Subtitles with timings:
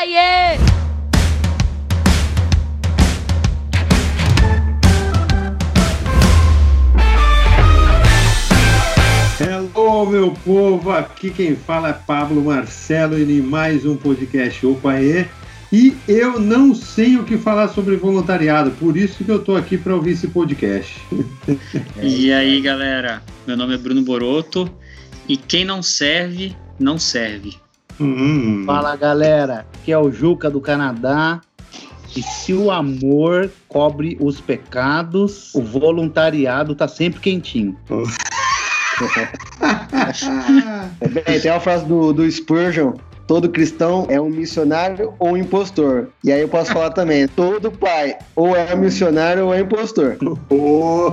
[0.00, 0.56] Aê!
[9.38, 10.90] Hello, meu povo!
[10.90, 15.26] Aqui quem fala é Pablo Marcelo e em mais um podcast Opaê.
[15.70, 19.76] E eu não sei o que falar sobre voluntariado, por isso que eu tô aqui
[19.76, 20.98] para ouvir esse podcast.
[22.02, 23.22] e aí, galera?
[23.46, 24.74] Meu nome é Bruno Boroto
[25.28, 27.54] e quem não serve, não serve.
[28.00, 28.64] Hum.
[28.66, 29.66] Fala, galera.
[29.74, 31.40] Aqui é o Juca do Canadá.
[32.16, 37.78] E se o amor cobre os pecados, o voluntariado tá sempre quentinho.
[41.00, 42.94] é bem, tem uma frase do, do Spurgeon
[43.30, 46.08] todo cristão é um missionário ou um impostor.
[46.24, 50.16] E aí eu posso falar também, todo pai ou é missionário ou é impostor.
[50.50, 51.12] Oh,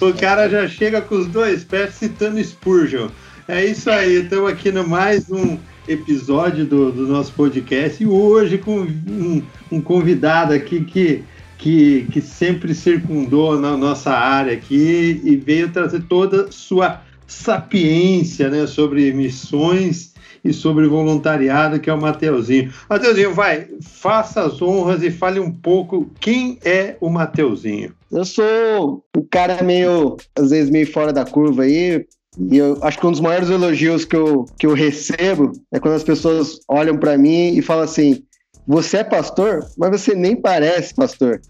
[0.00, 3.08] o cara já chega com os dois pés citando Spurgeon.
[3.48, 5.58] É isso aí, estamos aqui no mais um
[5.88, 11.24] episódio do, do nosso podcast e hoje com um, um convidado aqui que
[11.58, 18.66] que, que sempre circundou na nossa área aqui e veio trazer toda sua sapiência né,
[18.66, 22.72] sobre missões e sobre voluntariado, que é o Mateuzinho.
[22.88, 27.92] Mateuzinho, vai, faça as honras e fale um pouco quem é o Mateuzinho.
[28.12, 32.06] Eu sou o cara meio, às vezes, meio fora da curva aí.
[32.38, 35.94] E eu acho que um dos maiores elogios que eu, que eu recebo é quando
[35.94, 38.22] as pessoas olham para mim e falam assim:
[38.66, 41.40] você é pastor, mas você nem parece pastor.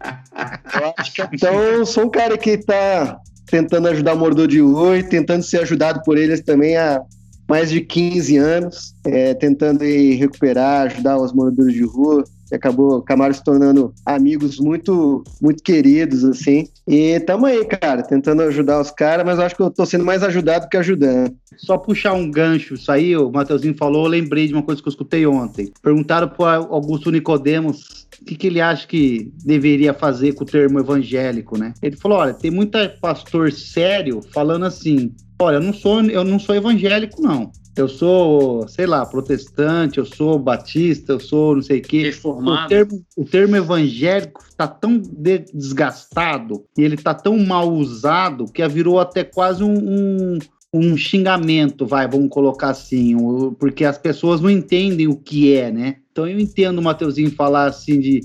[1.33, 5.61] então, eu sou um cara que está tentando ajudar o mordor de oi, tentando ser
[5.61, 7.03] ajudado por eles também a
[7.49, 12.25] mais de 15 anos, é, tentando recuperar, ajudar os moradores de rua.
[12.51, 16.69] E acabou Camaro se tornando amigos muito, muito queridos, assim.
[16.87, 20.23] E tamo aí, cara, tentando ajudar os caras, mas acho que eu tô sendo mais
[20.23, 21.35] ajudado que ajudando.
[21.57, 24.89] Só puxar um gancho, isso aí, o Matheusinho falou, eu lembrei de uma coisa que
[24.89, 25.73] eu escutei ontem.
[25.83, 30.81] Perguntaram pro Augusto Nicodemos o que, que ele acha que deveria fazer com o termo
[30.81, 31.75] evangélico, né?
[31.83, 36.39] Ele falou: olha, tem muita pastor sério falando assim: olha, eu não sou, eu não
[36.39, 37.51] sou evangélico, não.
[37.77, 42.05] Eu sou, sei lá, protestante, eu sou batista, eu sou não sei o quê.
[42.05, 42.65] Reformado.
[42.65, 48.67] O termo, o termo evangélico está tão desgastado e ele está tão mal usado que
[48.67, 50.39] virou até quase um, um,
[50.73, 53.15] um xingamento, vai, vamos colocar assim,
[53.59, 55.97] porque as pessoas não entendem o que é, né?
[56.11, 58.21] Então eu entendo o Mateuzinho falar assim de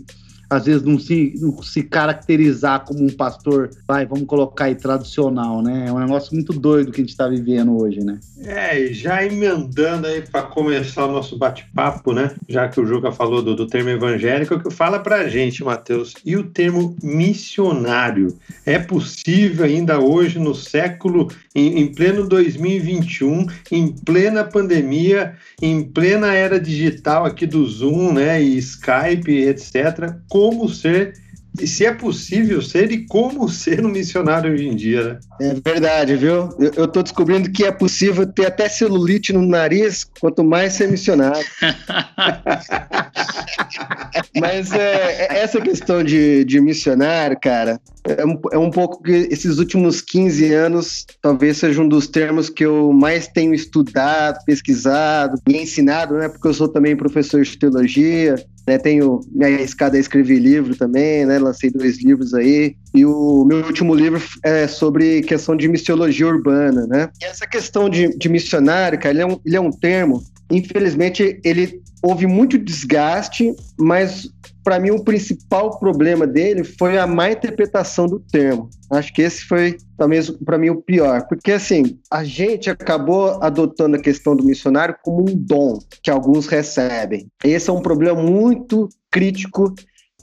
[0.51, 5.61] às vezes não se, não se caracterizar como um pastor, vai, vamos colocar aí tradicional,
[5.61, 5.85] né?
[5.87, 8.19] É um negócio muito doido que a gente está vivendo hoje, né?
[8.43, 12.31] É, já emendando aí para começar o nosso bate-papo, né?
[12.49, 16.15] Já que o Juca falou do, do termo evangélico, que fala para a gente, Mateus,
[16.25, 18.37] e o termo missionário?
[18.65, 26.33] É possível ainda hoje, no século, em, em pleno 2021, em plena pandemia, em plena
[26.33, 28.43] era digital aqui do Zoom, né?
[28.43, 31.13] E Skype, etc., como ser
[31.59, 35.19] e se é possível ser e como ser um missionário hoje em dia, né?
[35.41, 36.49] É verdade, viu?
[36.75, 41.45] Eu, tô descobrindo que é possível ter até celulite no nariz, quanto mais ser missionário.
[44.39, 49.11] Mas é, é, essa questão de, de missionário, cara, é um, é um pouco que
[49.11, 55.39] esses últimos 15 anos talvez seja um dos termos que eu mais tenho estudado, pesquisado
[55.47, 56.27] e ensinado, né?
[56.27, 58.35] Porque eu sou também professor de teologia,
[58.67, 61.37] né, tenho minha escada a escrever livro também, né?
[61.37, 62.75] Lancei dois livros aí.
[62.93, 67.09] E o meu último livro é sobre questão de missiologia urbana, né?
[67.21, 71.39] E essa questão de, de missionário, cara, ele é, um, ele é um termo, infelizmente,
[71.43, 74.27] ele houve muito desgaste, mas
[74.63, 78.69] para mim o principal problema dele foi a má interpretação do termo.
[78.89, 83.95] Acho que esse foi talvez para mim o pior, porque assim, a gente acabou adotando
[83.95, 87.27] a questão do missionário como um dom que alguns recebem.
[87.43, 89.73] Esse é um problema muito crítico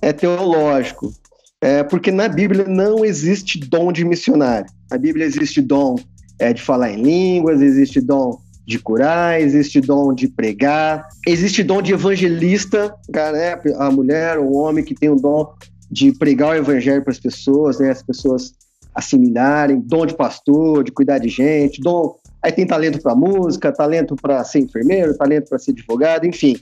[0.01, 1.13] é teológico.
[1.61, 4.71] É, porque na Bíblia não existe dom de missionário.
[4.91, 5.97] Na Bíblia existe dom
[6.39, 11.81] é, de falar em línguas, existe dom de curar, existe dom de pregar, existe dom
[11.81, 13.59] de evangelista, né?
[13.79, 15.55] a mulher, o homem que tem o dom
[15.91, 17.91] de pregar o evangelho para as pessoas, né?
[17.91, 18.53] as pessoas
[18.95, 22.15] assimilarem, dom de pastor, de cuidar de gente, dom.
[22.43, 26.55] Aí tem talento para música, talento para ser enfermeiro, talento para ser advogado, enfim.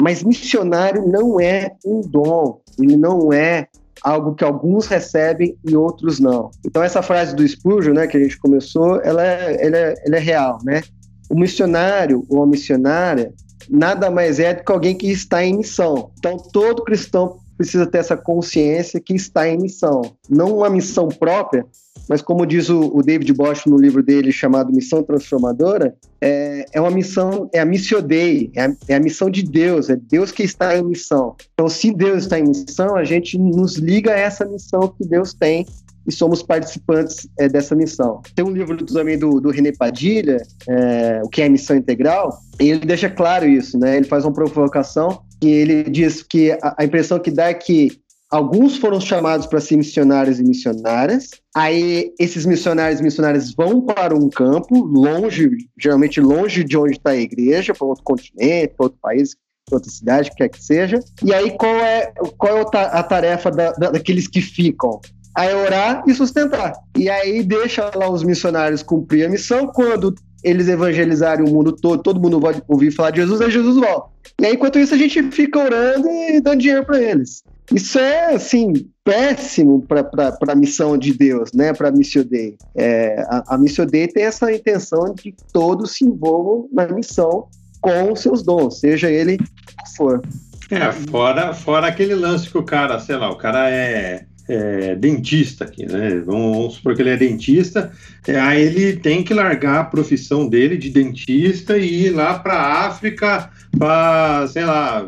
[0.00, 3.68] Mas missionário não é um dom, ele não é
[4.02, 6.50] algo que alguns recebem e outros não.
[6.64, 10.16] Então essa frase do Spurgeon, né, que a gente começou, ela é, ela é, ela
[10.16, 10.82] é real, né?
[11.30, 13.32] O missionário ou a missionária
[13.70, 16.10] nada mais é do que alguém que está em missão.
[16.18, 20.00] Então, todo cristão precisa ter essa consciência que está em missão.
[20.28, 21.64] Não uma missão própria,
[22.08, 26.80] mas como diz o, o David Bosch no livro dele chamado Missão Transformadora, é, é
[26.80, 30.32] uma missão, é a missio Dei, é a, é a missão de Deus, é Deus
[30.32, 31.36] que está em missão.
[31.52, 35.34] Então, se Deus está em missão, a gente nos liga a essa missão que Deus
[35.34, 35.66] tem
[36.10, 38.20] e somos participantes é, dessa missão.
[38.34, 42.70] Tem um livro também do, do René Padilha, é, o que é missão integral, e
[42.70, 43.96] ele deixa claro isso, né?
[43.96, 48.00] Ele faz uma provocação que ele diz que a, a impressão que dá é que
[48.28, 51.30] alguns foram chamados para ser missionários e missionárias.
[51.54, 55.48] Aí esses missionários e missionárias vão para um campo longe,
[55.78, 59.36] geralmente longe de onde está a igreja, para outro continente, para outro país,
[59.70, 60.98] outra cidade, quer que seja.
[61.22, 65.00] E aí qual é, qual é a tarefa da, da, daqueles que ficam?
[65.34, 66.72] Aí orar e sustentar.
[66.96, 69.68] E aí deixa lá os missionários cumprir a missão.
[69.68, 73.76] Quando eles evangelizarem o mundo todo, todo mundo vai ouvir falar de Jesus, aí Jesus
[73.76, 74.10] volta.
[74.40, 77.42] E aí, enquanto isso, a gente fica orando e dando dinheiro para eles.
[77.72, 78.72] Isso é, assim,
[79.04, 81.72] péssimo para a missão de Deus, né?
[81.72, 82.56] Para a Missio Dei.
[82.74, 87.46] É, a, a Missio Dei tem essa intenção de que todos se envolvam na missão
[87.80, 90.22] com seus dons, seja ele qual for.
[90.70, 95.64] É, fora, fora aquele lance que o cara, sei lá, o cara é é, dentista
[95.64, 96.20] aqui, né?
[96.26, 97.92] Vamos supor que ele é dentista,
[98.26, 102.54] é, aí ele tem que largar a profissão dele de dentista e ir lá para
[102.54, 103.48] a África
[103.78, 105.06] para, sei lá,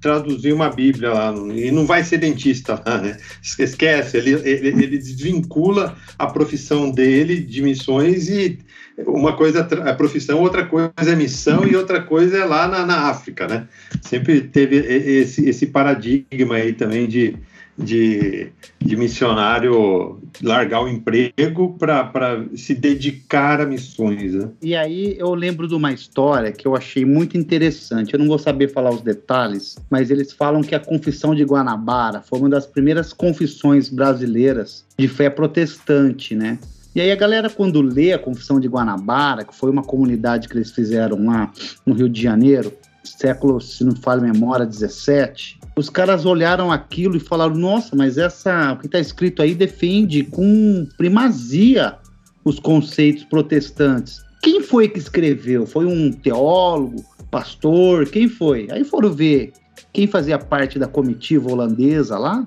[0.00, 3.16] traduzir uma Bíblia lá, e não vai ser dentista lá, né?
[3.42, 8.60] Esquece, ele, ele, ele desvincula a profissão dele de missões e
[9.06, 13.08] uma coisa é profissão, outra coisa é missão e outra coisa é lá na, na
[13.08, 13.66] África, né?
[14.02, 17.34] Sempre teve esse, esse paradigma aí também de
[17.76, 18.48] de,
[18.78, 24.34] de missionário largar o emprego para se dedicar a missões.
[24.34, 24.48] Né?
[24.60, 28.12] E aí eu lembro de uma história que eu achei muito interessante.
[28.12, 32.20] Eu não vou saber falar os detalhes, mas eles falam que a Confissão de Guanabara
[32.20, 36.58] foi uma das primeiras confissões brasileiras de fé protestante, né?
[36.94, 40.54] E aí a galera, quando lê a Confissão de Guanabara, que foi uma comunidade que
[40.54, 41.50] eles fizeram lá
[41.86, 42.70] no Rio de Janeiro,
[43.04, 48.18] século, se não falha a memória, 17, os caras olharam aquilo e falaram: nossa, mas
[48.18, 51.98] essa, o que está escrito aí defende com primazia
[52.44, 54.20] os conceitos protestantes.
[54.42, 55.66] Quem foi que escreveu?
[55.66, 58.06] Foi um teólogo, pastor?
[58.06, 58.68] Quem foi?
[58.70, 59.52] Aí foram ver
[59.92, 62.46] quem fazia parte da comitiva holandesa lá?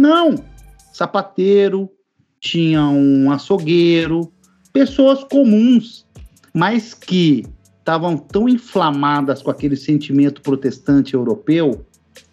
[0.00, 0.34] Não,
[0.92, 1.88] sapateiro,
[2.40, 4.32] tinha um açougueiro,
[4.72, 6.06] pessoas comuns,
[6.54, 7.44] mas que
[7.88, 11.84] estavam tão inflamadas com aquele sentimento protestante europeu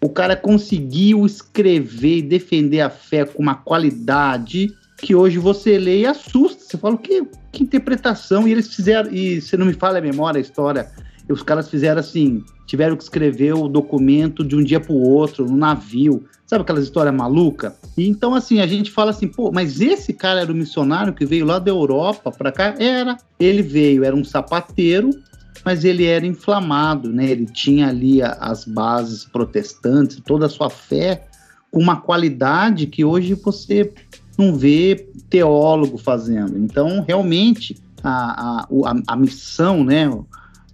[0.02, 6.00] o cara conseguiu escrever e defender a fé com uma qualidade que hoje você lê
[6.00, 6.64] e assusta.
[6.64, 8.46] Você fala, que, que interpretação?
[8.46, 10.90] E eles fizeram, e se não me fala a memória, a história,
[11.28, 15.46] os caras fizeram assim, tiveram que escrever o documento de um dia para o outro,
[15.46, 16.24] no navio.
[16.46, 17.74] Sabe aquelas histórias maluca?
[17.96, 21.26] E então, assim, a gente fala assim, pô, mas esse cara era o missionário que
[21.26, 22.74] veio lá da Europa para cá?
[22.78, 23.16] Era.
[23.38, 25.10] Ele veio, era um sapateiro,
[25.66, 27.28] mas ele era inflamado, né?
[27.28, 31.26] Ele tinha ali as bases protestantes, toda a sua fé
[31.72, 33.92] com uma qualidade que hoje você
[34.38, 36.56] não vê teólogo fazendo.
[36.56, 40.08] Então, realmente, a, a, a, missão, né?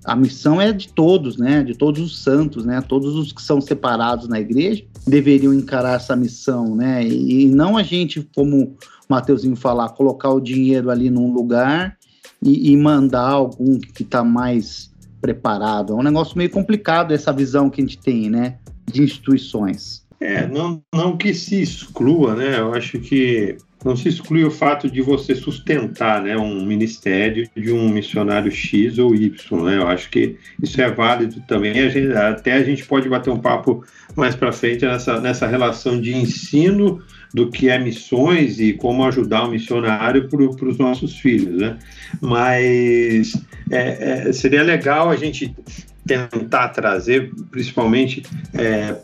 [0.04, 1.62] A missão é de todos, né?
[1.62, 2.82] De todos os santos, né?
[2.82, 7.02] Todos os que são separados na igreja deveriam encarar essa missão, né?
[7.02, 8.76] E, e não a gente, como o
[9.08, 11.96] Mateuzinho falar, colocar o dinheiro ali num lugar
[12.42, 14.90] e, e mandar algum que está mais
[15.20, 15.92] preparado.
[15.92, 18.56] É um negócio meio complicado essa visão que a gente tem, né,
[18.86, 20.02] de instituições.
[20.20, 22.58] É, não, não que se exclua, né?
[22.60, 27.72] Eu acho que não se exclui o fato de você sustentar né, um ministério de
[27.72, 29.64] um missionário X ou Y.
[29.64, 29.78] Né?
[29.78, 31.72] Eu acho que isso é válido também.
[31.72, 36.00] A gente, até a gente pode bater um papo mais para frente nessa, nessa relação
[36.00, 37.02] de ensino
[37.32, 41.78] do que é missões e como ajudar o missionário para os nossos filhos, né?
[42.20, 43.32] Mas
[43.70, 45.54] é, é, seria legal a gente
[46.06, 48.22] tentar trazer, principalmente
[48.52, 48.96] é,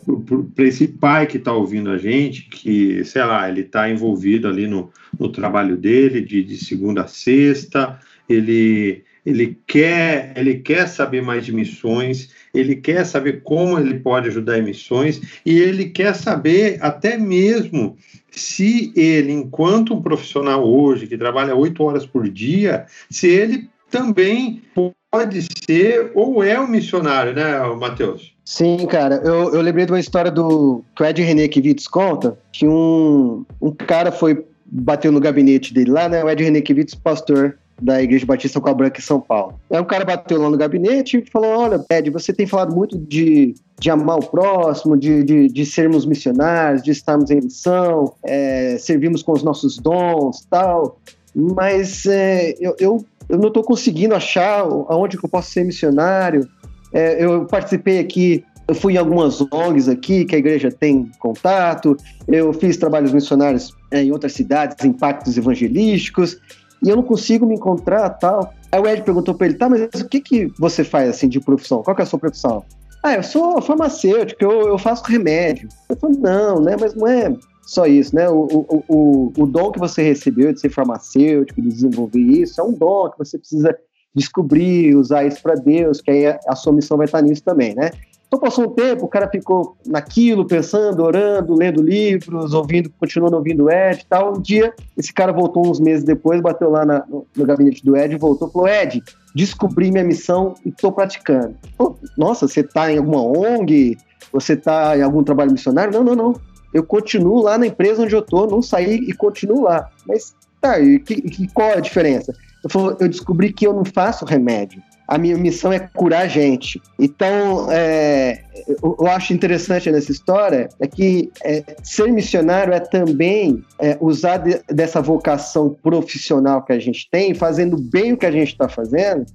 [0.53, 4.67] para esse pai que está ouvindo a gente, que, sei lá, ele está envolvido ali
[4.67, 11.21] no, no trabalho dele, de, de segunda a sexta, ele, ele, quer, ele quer saber
[11.21, 16.13] mais de missões, ele quer saber como ele pode ajudar em missões, e ele quer
[16.13, 17.97] saber até mesmo
[18.31, 24.61] se ele, enquanto um profissional hoje, que trabalha oito horas por dia, se ele também
[24.73, 28.35] pode ser ou é um missionário, né, Matheus?
[28.45, 29.15] Sim, cara.
[29.23, 33.45] Eu, eu lembrei de uma história do que o Ed René Kivitz conta, que um,
[33.61, 36.23] um cara foi bateu no gabinete dele lá, né?
[36.23, 39.59] O Ed René Kivitz, pastor da Igreja Batista com a Branca em São Paulo.
[39.71, 42.97] Aí um cara bateu lá no gabinete e falou: Olha, Ed, você tem falado muito
[42.97, 48.77] de, de amar o próximo, de, de, de sermos missionários, de estarmos em missão, é,
[48.77, 50.99] servimos com os nossos dons tal,
[51.35, 56.47] mas é, eu, eu, eu não estou conseguindo achar aonde que eu posso ser missionário.
[56.91, 61.97] É, eu participei aqui eu fui em algumas ONGs aqui que a igreja tem contato,
[62.27, 66.39] eu fiz trabalhos missionários é, em outras cidades, impactos evangelísticos,
[66.83, 68.53] e eu não consigo me encontrar tal.
[68.71, 71.39] Aí o Ed perguntou para ele, tá, mas o que, que você faz assim de
[71.39, 71.83] profissão?
[71.83, 72.63] Qual que é a sua profissão?
[73.03, 75.69] Ah, eu sou farmacêutico, eu, eu faço remédio.
[75.89, 77.33] Eu falei, não, né, mas não é
[77.63, 78.29] só isso, né?
[78.29, 82.63] O, o, o, o dom que você recebeu de ser farmacêutico, de desenvolver isso, é
[82.63, 83.75] um dom que você precisa
[84.13, 87.75] descobrir, usar isso para Deus, que aí a, a sua missão vai estar nisso também,
[87.75, 87.91] né?
[88.29, 93.65] Então passou um tempo, o cara ficou naquilo, pensando, orando, lendo livros, ouvindo, continuando ouvindo
[93.65, 94.37] o Ed e tal.
[94.37, 97.97] Um dia, esse cara voltou uns meses depois, bateu lá na, no, no, gabinete do
[97.97, 101.55] Ed, voltou e falou: Ed, descobri minha missão e estou praticando.
[101.75, 103.97] Pô, nossa, você está em alguma ONG?
[104.31, 105.91] Você está em algum trabalho missionário?
[105.91, 106.41] Não, não, não.
[106.71, 109.89] Eu continuo lá na empresa onde eu estou, não saí e continuo lá.
[110.07, 112.31] Mas tá, e, que, e qual é a diferença?
[112.63, 116.79] Eu, falou, eu descobri que eu não faço remédio a minha missão é curar gente.
[116.99, 118.43] Então, é,
[118.79, 124.61] eu acho interessante nessa história é que é, ser missionário é também é, usar de,
[124.69, 129.25] dessa vocação profissional que a gente tem, fazendo bem o que a gente está fazendo,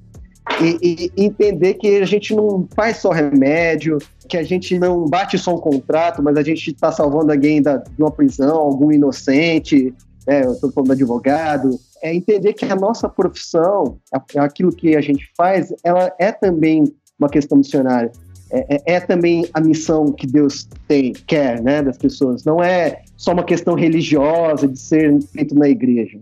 [0.61, 5.37] e, e, entender que a gente não faz só remédio, que a gente não bate
[5.37, 9.93] só um contrato, mas a gente está salvando alguém da, de uma prisão, algum inocente,
[10.27, 13.99] é, eu estou falando advogado, é entender que a nossa profissão,
[14.37, 16.85] aquilo que a gente faz, ela é também
[17.19, 18.11] uma questão missionária.
[18.51, 22.45] É, é, é, também a missão que Deus tem, quer, né, das pessoas.
[22.45, 26.21] Não é só uma questão religiosa de ser feito na igreja.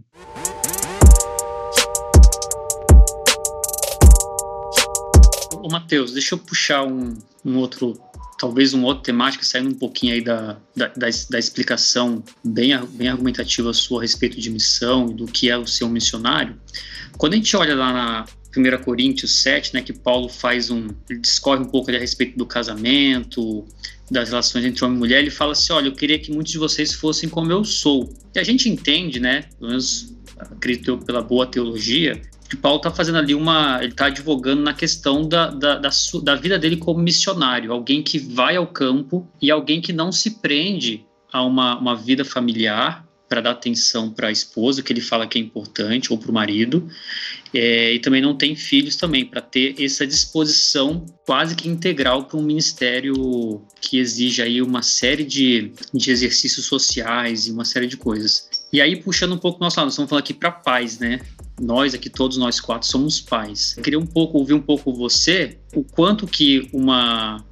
[5.62, 7.94] Ô, Matheus, deixa eu puxar um, um outro
[8.38, 13.08] talvez uma outra temática, saindo um pouquinho aí da, da, da, da, explicação bem, bem
[13.08, 16.58] argumentativa sua a respeito de missão e do que é o ser um missionário.
[17.16, 18.24] Quando a gente olha lá na
[18.56, 20.88] 1 Coríntios 7, né, que Paulo faz um.
[21.08, 23.64] ele discorre um pouco a respeito do casamento,
[24.10, 26.58] das relações entre homem e mulher, ele fala assim: olha, eu queria que muitos de
[26.58, 28.12] vocês fossem como eu sou.
[28.34, 32.20] E a gente entende, né, pelo menos acredito eu pela boa teologia,
[32.52, 33.78] que Paulo está fazendo ali uma.
[33.82, 35.88] Ele está advogando na questão da, da, da,
[36.22, 40.32] da, vida dele como missionário, alguém que vai ao campo e alguém que não se
[40.32, 45.26] prende a uma, uma vida familiar para dar atenção para a esposa, que ele fala
[45.26, 46.86] que é importante, ou para o marido,
[47.54, 52.38] é, e também não tem filhos também, para ter essa disposição quase que integral para
[52.38, 57.96] um ministério que exige aí uma série de, de exercícios sociais e uma série de
[57.96, 58.50] coisas.
[58.70, 61.18] E aí, puxando um pouco nosso lado, nós estamos falando aqui para pais, né?
[61.62, 63.74] Nós aqui, todos nós quatro, somos pais.
[63.76, 67.44] Eu queria um pouco ouvir um pouco você, o quanto que uma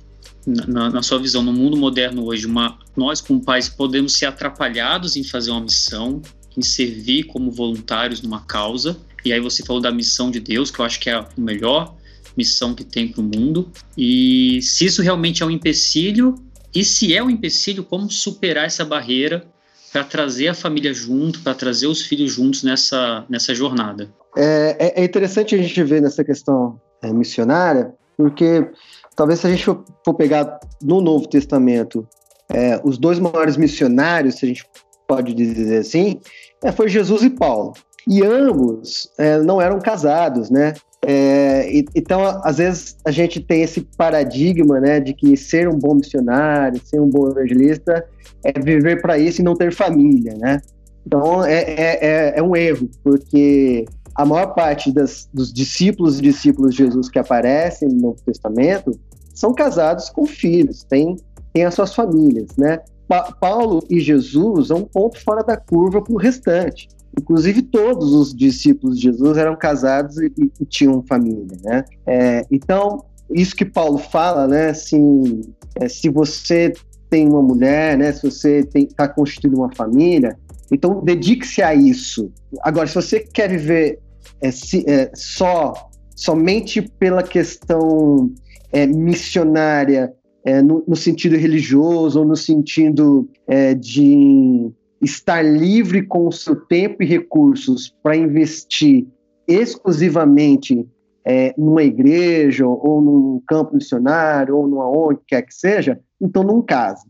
[0.46, 5.14] na, na, sua visão, no mundo moderno hoje, uma, nós como pais podemos ser atrapalhados
[5.16, 6.20] em fazer uma missão,
[6.56, 8.98] em servir como voluntários numa causa.
[9.24, 11.94] E aí você falou da missão de Deus, que eu acho que é a melhor
[12.36, 13.70] missão que tem para o mundo.
[13.96, 16.34] E se isso realmente é um empecilho,
[16.74, 19.46] e se é um empecilho, como superar essa barreira
[19.92, 24.12] para trazer a família junto, para trazer os filhos juntos nessa, nessa jornada.
[24.36, 28.68] É, é, é interessante a gente ver nessa questão é, missionária, porque
[29.16, 32.06] talvez se a gente for, pegar no Novo Testamento
[32.48, 34.64] é, os dois maiores missionários, se a gente
[35.08, 36.20] pode dizer assim,
[36.62, 37.72] é, foi Jesus e Paulo.
[38.10, 40.74] E ambos é, não eram casados, né?
[41.06, 45.78] É, e, então, às vezes, a gente tem esse paradigma né, de que ser um
[45.78, 48.04] bom missionário, ser um bom evangelista,
[48.44, 50.60] é viver para isso e não ter família, né?
[51.06, 53.84] Então, é, é, é, é um erro, porque
[54.16, 58.90] a maior parte das, dos discípulos e discípulos de Jesus que aparecem no Novo Testamento
[59.32, 61.16] são casados com filhos, têm,
[61.52, 62.80] têm as suas famílias, né?
[63.06, 66.88] Pa Paulo e Jesus são um ponto fora da curva para o restante.
[67.18, 71.84] Inclusive, todos os discípulos de Jesus eram casados e, e tinham família, né?
[72.06, 74.70] É, então, isso que Paulo fala, né?
[74.70, 75.42] Assim,
[75.76, 76.72] é, se você
[77.08, 78.12] tem uma mulher, né?
[78.12, 80.38] Se você está constituindo uma família,
[80.70, 82.30] então dedique-se a isso.
[82.62, 83.98] Agora, se você quer viver
[84.40, 88.30] é, se, é, só somente pela questão
[88.72, 90.12] é, missionária,
[90.44, 96.54] é, no, no, sentido religioso ou no sentido é, de estar livre com o seu
[96.54, 99.06] tempo e recursos para investir
[99.48, 100.86] exclusivamente
[101.24, 106.62] é, numa igreja ou num campo missionário ou numa onde quer que seja, então não
[106.62, 107.02] casa.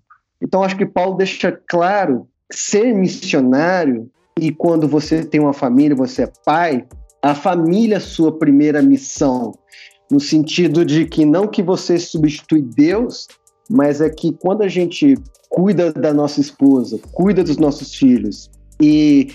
[0.42, 6.22] Então acho que Paulo deixa claro ser missionário e quando você tem uma família, você
[6.22, 6.86] é pai,
[7.22, 9.52] a família sua primeira missão,
[10.10, 13.26] no sentido de que não que você substitui Deus,
[13.68, 15.14] mas é que quando a gente
[15.50, 19.28] cuida da nossa esposa, cuida dos nossos filhos e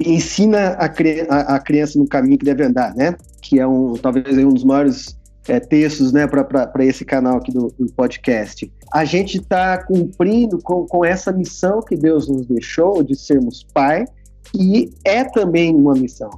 [0.00, 3.16] ensina a, a, a criança no caminho que deve andar, né?
[3.42, 5.18] Que é um talvez um dos maiores
[5.48, 8.70] é, textos né, para esse canal aqui do, do podcast.
[8.92, 14.04] A gente está cumprindo com, com essa missão que Deus nos deixou de sermos pai,
[14.54, 16.30] e é também uma missão.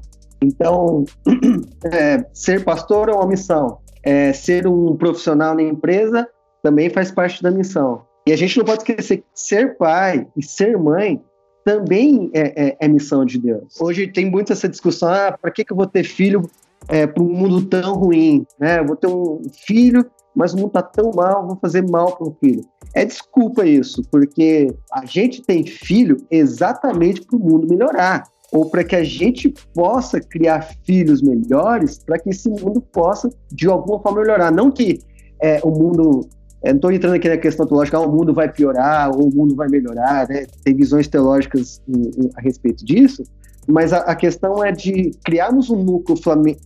[0.42, 1.04] Então,
[1.92, 6.26] é, ser pastor é uma missão, é, ser um profissional na empresa
[6.62, 8.02] também faz parte da missão.
[8.28, 11.18] E a gente não pode esquecer que ser pai e ser mãe
[11.64, 13.80] também é, é, é missão de Deus.
[13.80, 16.42] Hoje tem muito essa discussão: ah, para que, que eu vou ter filho
[16.88, 18.44] é, para um mundo tão ruim?
[18.60, 18.80] Né?
[18.80, 20.04] Eu vou ter um filho,
[20.36, 22.60] mas o mundo está tão mal, vou fazer mal para o filho.
[22.94, 28.84] É desculpa isso, porque a gente tem filho exatamente para o mundo melhorar ou para
[28.84, 34.20] que a gente possa criar filhos melhores para que esse mundo possa, de alguma forma,
[34.20, 34.52] melhorar.
[34.52, 34.98] Não que
[35.40, 36.28] é, o mundo.
[36.62, 39.34] É, não estou entrando aqui na questão teológica, ah, o mundo vai piorar ou o
[39.34, 40.46] mundo vai melhorar, né?
[40.64, 43.22] tem visões teológicas em, em, a respeito disso,
[43.68, 46.16] mas a, a, questão é de criarmos um núcleo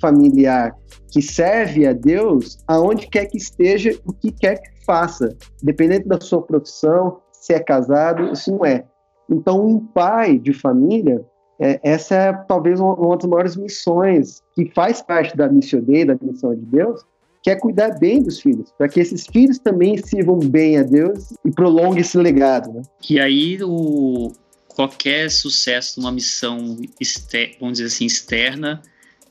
[0.01, 0.75] familiar
[1.11, 6.21] que serve a Deus aonde quer que esteja, o que quer que faça, dependendo da
[6.21, 8.85] sua profissão, se é casado, se não é.
[9.29, 11.25] Então, um pai de família,
[11.61, 16.17] é, essa é talvez uma, uma, das maiores missões que faz parte da missão da
[16.21, 17.05] missão de Deus,
[17.43, 21.33] que é cuidar bem dos filhos, para que esses filhos também sirvam bem a Deus
[21.45, 22.73] e prolonguem esse legado.
[22.73, 22.83] Né?
[23.11, 24.33] E aí, o,
[24.69, 28.81] qualquer sucesso numa missão, exter, vamos dizer assim, externa,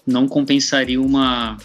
[0.06, 1.58] não compensaria uma,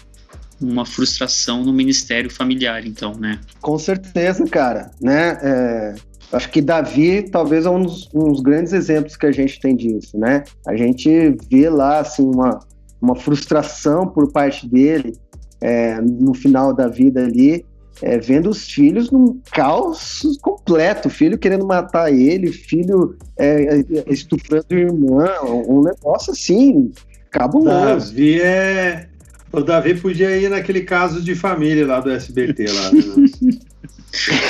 [0.61, 3.41] uma frustração no ministério familiar, então, né?
[3.59, 5.37] Com certeza, cara, né?
[5.41, 5.95] É,
[6.31, 9.75] Acho que Davi talvez é um dos, um dos, grandes exemplos que a gente tem
[9.75, 10.43] disso, né?
[10.67, 12.59] A gente vê lá assim uma,
[13.01, 15.13] uma frustração por parte dele
[15.61, 17.65] é, no final da vida ali,
[18.01, 24.65] é, vendo os filhos num caos completo, filho querendo matar ele, filho é, é estuprando
[24.71, 26.91] o irmão, um negócio assim
[27.31, 28.11] cabuloso.
[28.11, 29.07] Davi é
[29.51, 32.91] o Davi podia ir naquele caso de família lá do SBT lá.
[32.91, 33.57] Né?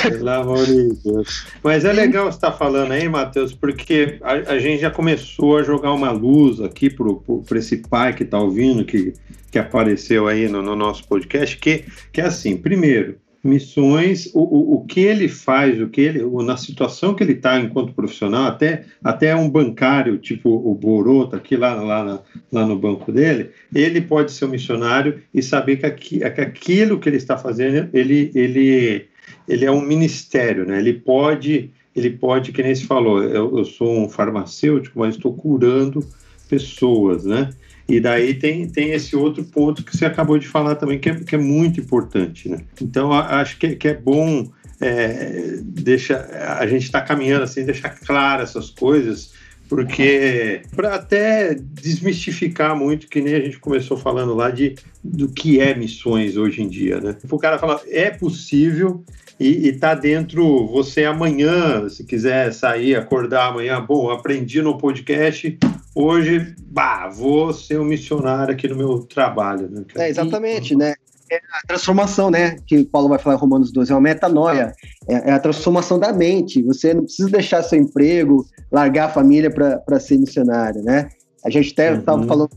[0.02, 1.46] Pelo amor de Deus.
[1.62, 5.58] Mas é legal você estar tá falando aí, Matheus, porque a, a, gente já começou
[5.58, 9.12] a jogar uma luz aqui para esse pai que está ouvindo, que,
[9.50, 14.74] que apareceu aí no, no, nosso podcast, que, que é assim, primeiro, missões, o, o,
[14.76, 18.46] o que ele faz, o que ele, o, na situação que ele está enquanto profissional,
[18.46, 24.00] até, até um bancário, tipo o Boroto, aqui lá, lá, lá no banco dele, ele
[24.00, 28.30] pode ser um missionário e saber que, aqui, que aquilo que ele está fazendo, ele,
[28.34, 29.07] ele
[29.48, 30.78] ele é um ministério, né?
[30.78, 35.32] Ele pode, ele pode, que nem se falou, eu, eu sou um farmacêutico, mas estou
[35.32, 36.04] curando
[36.48, 37.50] pessoas, né?
[37.88, 41.14] E daí tem, tem esse outro ponto que você acabou de falar também, que é,
[41.14, 42.58] que é muito importante, né?
[42.80, 44.46] Então, acho que, que é bom
[44.80, 46.18] é, deixa,
[46.58, 49.32] a gente está caminhando assim, deixar claro essas coisas,
[49.68, 55.60] porque para até desmistificar muito, que nem a gente começou falando lá de do que
[55.60, 57.16] é missões hoje em dia, né?
[57.30, 59.04] O cara fala, é possível,
[59.38, 65.58] e está dentro você amanhã, se quiser sair, acordar amanhã, bom, aprendi no podcast,
[65.94, 69.68] hoje, bah, vou ser um missionário aqui no meu trabalho.
[69.70, 69.84] Né?
[69.96, 70.94] É, exatamente, né?
[71.30, 72.56] É a transformação, né?
[72.66, 74.72] Que Paulo vai falar em Romanos 12, é uma metanoia,
[75.06, 76.62] é, é a transformação da mente.
[76.62, 81.10] Você não precisa deixar seu emprego, largar a família para ser missionário, né?
[81.44, 82.26] A gente até estava uhum.
[82.26, 82.50] falando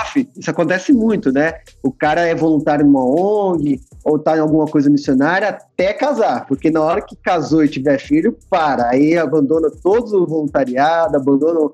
[0.00, 1.54] off, isso acontece muito, né?
[1.82, 6.70] O cara é voluntário numa ONG ou tá em alguma coisa missionária até casar, porque
[6.70, 11.70] na hora que casou e tiver filho, para, aí abandona todo o voluntariado, abandona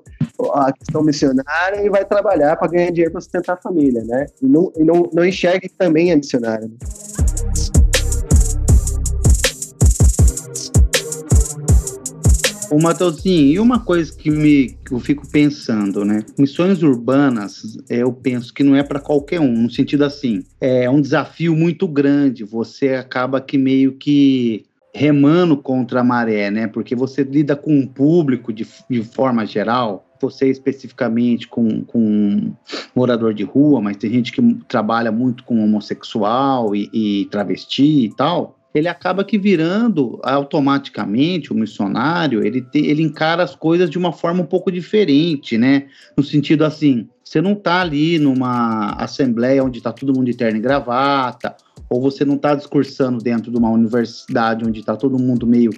[0.53, 4.27] a questão missionária e vai trabalhar para ganhar dinheiro para sustentar a família, né?
[4.41, 6.67] E não, e não, não enxerga que também é missionário.
[6.67, 6.75] Né?
[12.71, 16.23] Ô, Matheusinho, e uma coisa que, me, que eu fico pensando, né?
[16.37, 20.89] Missões urbanas, é, eu penso que não é para qualquer um, no sentido assim, é
[20.89, 26.67] um desafio muito grande, você acaba que meio que remando contra a maré, né?
[26.67, 32.53] Porque você lida com um público de, de forma geral, você especificamente com, com
[32.95, 38.15] morador de rua, mas tem gente que trabalha muito com homossexual e, e travesti e
[38.15, 43.97] tal ele acaba que virando automaticamente o missionário, ele, te, ele encara as coisas de
[43.97, 45.87] uma forma um pouco diferente, né?
[46.17, 50.57] No sentido assim, você não está ali numa assembleia onde está todo mundo de terno
[50.57, 51.55] e gravata,
[51.89, 55.71] ou você não está discursando dentro de uma universidade onde está todo mundo meio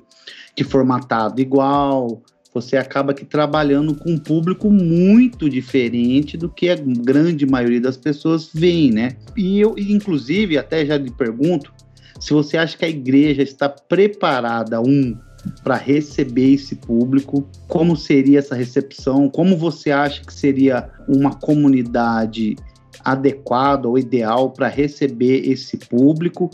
[0.55, 6.75] que formatado igual, você acaba que trabalhando com um público muito diferente do que a
[6.75, 9.17] grande maioria das pessoas veem, né?
[9.35, 11.71] E eu, inclusive, até já lhe pergunto
[12.19, 15.17] se você acha que a igreja está preparada, um,
[15.63, 22.55] para receber esse público, como seria essa recepção, como você acha que seria uma comunidade
[23.03, 26.49] adequada ou ideal para receber esse público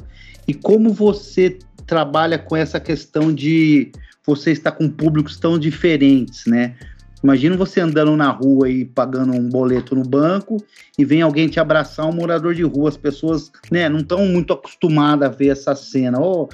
[0.47, 3.91] e como você trabalha com essa questão de
[4.25, 6.75] você estar com públicos tão diferentes, né?
[7.23, 10.57] Imagina você andando na rua e pagando um boleto no banco
[10.99, 12.89] e vem alguém te abraçar, um morador de rua.
[12.89, 16.19] As pessoas né, não estão muito acostumadas a ver essa cena.
[16.19, 16.49] Ou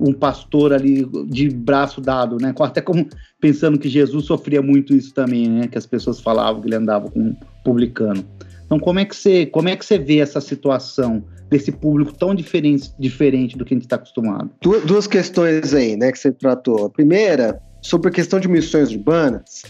[0.00, 2.54] um pastor ali de braço dado, né?
[2.58, 3.06] Até como
[3.40, 5.68] pensando que Jesus sofria muito isso também, né?
[5.68, 8.24] Que as pessoas falavam que ele andava com um publicano.
[8.64, 12.34] Então, como é que você, como é que você vê essa situação desse público tão
[12.34, 14.50] diferente, diferente do que a gente está acostumado?
[14.60, 16.86] Duas questões aí, né, que você tratou.
[16.86, 19.62] A primeira, sobre a questão de missões urbanas,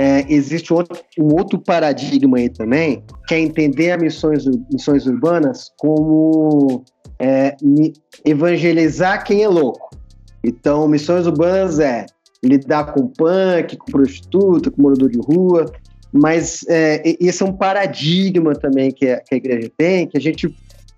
[0.00, 5.70] é, existe outro, um outro paradigma aí também, que é entender as missões, missões urbanas
[5.76, 6.82] como
[7.18, 7.54] é,
[8.24, 9.90] evangelizar quem é louco.
[10.42, 12.06] Então, missões urbanas é
[12.42, 15.70] lidar com punk, com prostituta, com morador de rua,
[16.10, 20.20] mas é, esse é um paradigma também que a, que a igreja tem, que a
[20.20, 20.56] gente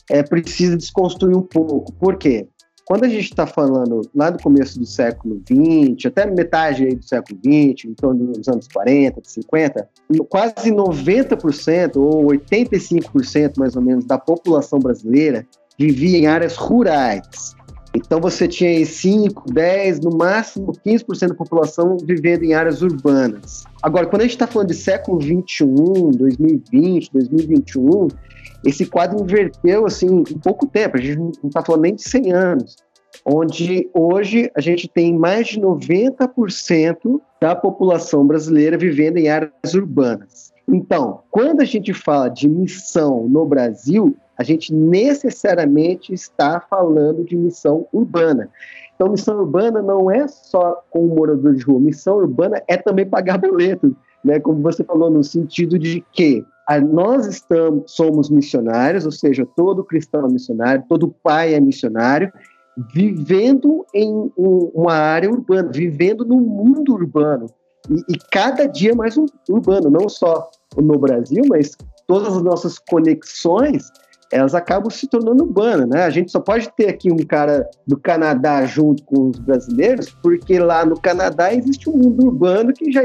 [0.08, 1.92] é, precisa desconstruir um pouco.
[1.94, 2.46] Por quê?
[2.84, 7.38] Quando a gente está falando lá do começo do século XX, até metade do século
[7.38, 9.88] XX, em torno dos anos 40, 50,
[10.28, 15.46] quase 90% ou 85% mais ou menos da população brasileira
[15.78, 17.54] vivia em áreas rurais.
[17.94, 23.64] Então você tinha aí 5, 10, no máximo 15% da população vivendo em áreas urbanas.
[23.82, 28.08] Agora, quando a gente está falando de século 21, 2020, 2021,
[28.64, 30.96] esse quadro inverteu assim em pouco tempo.
[30.96, 32.76] A gente não está falando nem de 100 anos,
[33.26, 40.52] onde hoje a gente tem mais de 90% da população brasileira vivendo em áreas urbanas.
[40.66, 47.36] Então, quando a gente fala de missão no Brasil, a gente necessariamente está falando de
[47.36, 48.48] missão urbana.
[48.94, 53.06] Então, missão urbana não é só com o morador de rua, missão urbana é também
[53.06, 54.38] pagar boleto, né?
[54.38, 56.44] Como você falou, no sentido de que
[56.90, 62.32] nós estamos, somos missionários, ou seja, todo cristão é missionário, todo pai é missionário,
[62.94, 67.46] vivendo em uma área urbana, vivendo no mundo urbano.
[67.90, 72.78] E, e cada dia mais um, urbano, não só no Brasil, mas todas as nossas
[72.78, 73.90] conexões
[74.32, 76.04] elas acabam se tornando urbanas, né?
[76.04, 80.58] A gente só pode ter aqui um cara do Canadá junto com os brasileiros, porque
[80.58, 83.02] lá no Canadá existe um mundo urbano que já,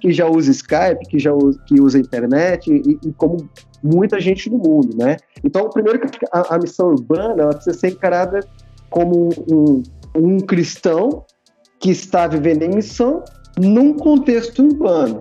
[0.00, 3.48] que já usa Skype, que já usa, que usa internet, e, e como
[3.82, 5.18] muita gente no mundo, né?
[5.44, 8.40] Então, primeiro que a, a missão urbana ela precisa ser encarada
[8.88, 9.82] como um,
[10.16, 11.26] um cristão
[11.78, 13.22] que está vivendo em missão
[13.58, 15.20] num contexto urbano.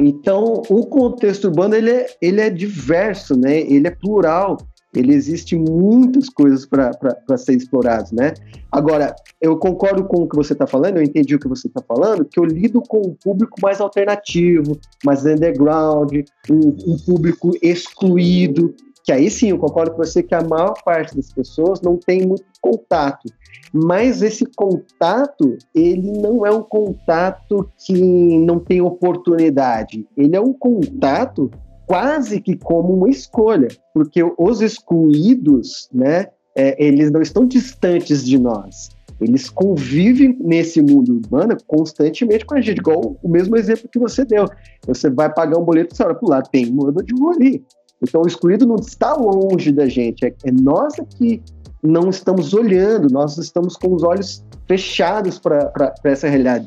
[0.00, 3.60] Então, o contexto urbano ele é, ele é diverso, né?
[3.60, 4.58] Ele é plural.
[4.94, 8.32] Ele existe muitas coisas para ser exploradas, né?
[8.72, 11.82] Agora, eu concordo com o que você está falando, eu entendi o que você está
[11.86, 16.12] falando, que eu lido com um público mais alternativo, mais underground,
[16.50, 18.74] um, um público excluído,
[19.08, 22.26] que aí sim, eu concordo com você que a maior parte das pessoas não tem
[22.26, 23.26] muito contato.
[23.72, 30.06] Mas esse contato, ele não é um contato que não tem oportunidade.
[30.14, 31.50] Ele é um contato
[31.86, 38.38] quase que como uma escolha, porque os excluídos, né, é, eles não estão distantes de
[38.38, 38.90] nós.
[39.18, 44.22] Eles convivem nesse mundo urbano constantemente com a gente, igual o mesmo exemplo que você
[44.22, 44.44] deu.
[44.86, 47.64] Você vai pagar um boleto, você olha para lado, tem um morador de rua ali.
[48.02, 51.42] Então o excluído não está longe da gente, é, é nós que
[51.82, 56.66] não estamos olhando, nós estamos com os olhos fechados para essa realidade.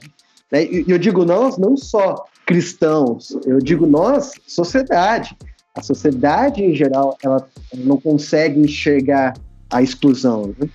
[0.51, 0.65] Né?
[0.65, 5.35] E eu digo nós, não só cristãos, eu digo nós, sociedade.
[5.75, 9.33] A sociedade em geral, ela não consegue enxergar
[9.69, 10.53] a exclusão.
[10.59, 10.69] Né?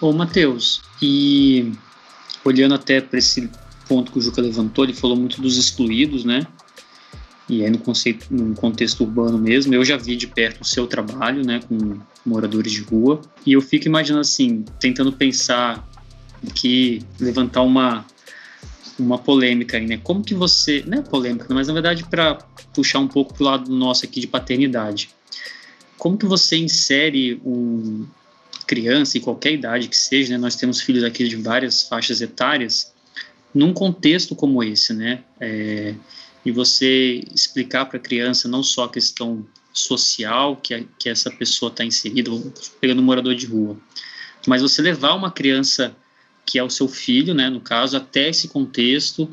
[0.00, 1.72] Ô, Matheus, e
[2.44, 3.48] olhando até para esse
[3.88, 6.46] ponto que o Juca levantou, ele falou muito dos excluídos, né?
[7.48, 10.86] E aí no, conceito, no contexto urbano mesmo, eu já vi de perto o seu
[10.86, 15.88] trabalho, né, com moradores de rua, e eu fico imaginando assim, tentando pensar
[16.54, 18.04] que levantar uma
[18.98, 20.00] uma polêmica aí, né?
[20.02, 22.34] Como que você, não é polêmica, mas na verdade para
[22.74, 25.10] puxar um pouco pro lado nosso aqui de paternidade.
[25.96, 28.06] Como que você insere um
[28.66, 30.38] criança em qualquer idade que seja, né?
[30.38, 32.92] Nós temos filhos aqui de várias faixas etárias
[33.54, 35.20] num contexto como esse, né?
[35.40, 35.94] É,
[36.44, 41.30] e você explicar para a criança não só a questão social que, a, que essa
[41.30, 42.30] pessoa está inserida,
[42.80, 43.76] pegando um morador de rua,
[44.46, 45.94] mas você levar uma criança
[46.46, 49.28] que é o seu filho, né, no caso, até esse contexto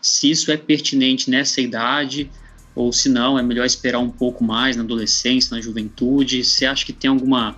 [0.00, 2.30] se isso é pertinente nessa idade
[2.74, 6.42] ou se não, é melhor esperar um pouco mais na adolescência, na juventude.
[6.42, 7.56] Você acha que tem alguma,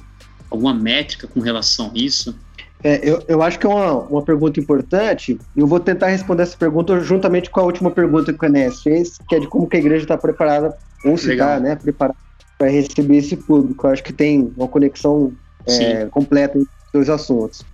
[0.50, 2.36] alguma métrica com relação a isso?
[2.84, 6.42] É, eu, eu acho que é uma, uma pergunta importante e eu vou tentar responder
[6.42, 9.68] essa pergunta juntamente com a última pergunta que o Enes fez, que é de como
[9.68, 12.18] que a igreja está preparada, ou se está né, preparada
[12.58, 13.86] para receber esse público.
[13.86, 15.32] Eu acho que tem uma conexão
[15.66, 17.64] é, completa entre os dois assuntos.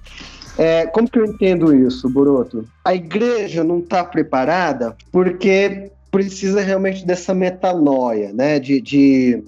[0.58, 2.66] É, como que eu entendo isso, Boroto?
[2.84, 8.58] A igreja não está preparada porque precisa realmente dessa metanoia, né?
[8.58, 9.44] De, de,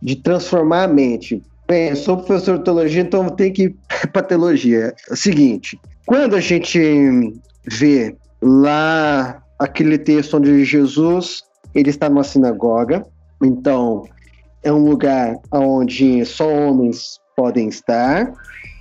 [0.00, 1.42] de transformar a mente.
[1.68, 3.76] Bem, eu sou professor de teologia, então tenho que ir
[4.12, 4.94] para teologia.
[5.10, 6.78] É o seguinte, quando a gente
[7.66, 11.42] vê lá aquele texto onde Jesus
[11.74, 13.04] ele está numa sinagoga,
[13.42, 14.04] então
[14.62, 18.32] é um lugar onde só homens podem estar,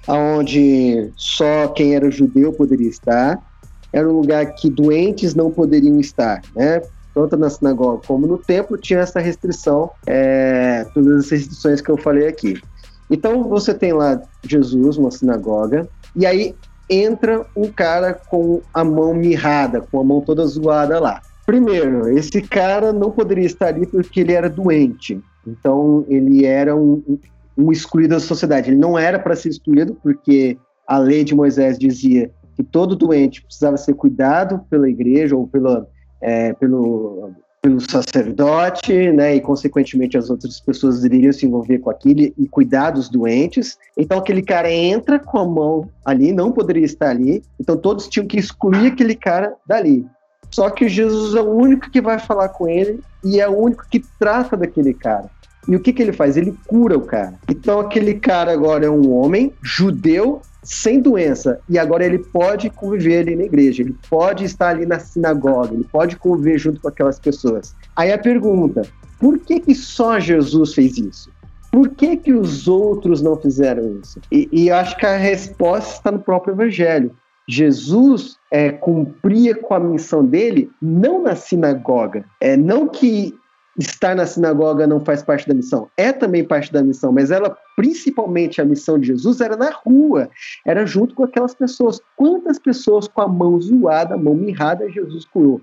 [0.08, 3.44] onde só quem era judeu poderia estar,
[3.92, 6.82] era um lugar que doentes não poderiam estar, né?
[7.16, 11.98] Tanto na sinagoga como no templo tinha essa restrição, é, todas as restrições que eu
[11.98, 12.62] falei aqui.
[13.10, 16.56] Então você tem lá Jesus, uma sinagoga, e aí
[16.90, 21.22] entra um cara com a mão mirrada, com a mão toda zoada lá.
[21.46, 25.22] Primeiro, esse cara não poderia estar ali porque ele era doente.
[25.46, 27.20] Então ele era um,
[27.58, 28.72] um excluído da sociedade.
[28.72, 33.44] Ele não era para ser excluído porque a lei de Moisés dizia que todo doente
[33.44, 35.88] precisava ser cuidado pela igreja ou pela,
[36.22, 37.32] é, pelo
[37.66, 42.92] pelo sacerdote, né, e consequentemente as outras pessoas deveriam se envolver com aquilo e cuidar
[42.92, 43.76] dos doentes.
[43.98, 48.28] Então aquele cara entra com a mão ali, não poderia estar ali, então todos tinham
[48.28, 50.06] que excluir aquele cara dali.
[50.52, 53.90] Só que Jesus é o único que vai falar com ele e é o único
[53.90, 55.26] que trata daquele cara.
[55.68, 56.38] E o que, que ele faz?
[56.38, 57.34] Ele cura o cara.
[57.50, 63.20] Então aquele cara agora é um homem judeu sem doença e agora ele pode conviver
[63.20, 67.20] ali na igreja, ele pode estar ali na sinagoga, ele pode conviver junto com aquelas
[67.20, 67.76] pessoas.
[67.96, 68.82] Aí a pergunta:
[69.20, 71.32] por que, que só Jesus fez isso?
[71.72, 74.20] Por que, que os outros não fizeram isso?
[74.32, 77.12] E, e acho que a resposta está no próprio Evangelho.
[77.48, 82.26] Jesus é, cumpria com a missão dele não na sinagoga.
[82.42, 83.36] É, não que
[83.78, 85.90] estar na sinagoga não faz parte da missão.
[85.98, 90.30] É também parte da missão, mas ela, principalmente a missão de Jesus, era na rua,
[90.66, 92.00] era junto com aquelas pessoas.
[92.16, 95.62] Quantas pessoas com a mão zoada, a mão mirrada, Jesus curou?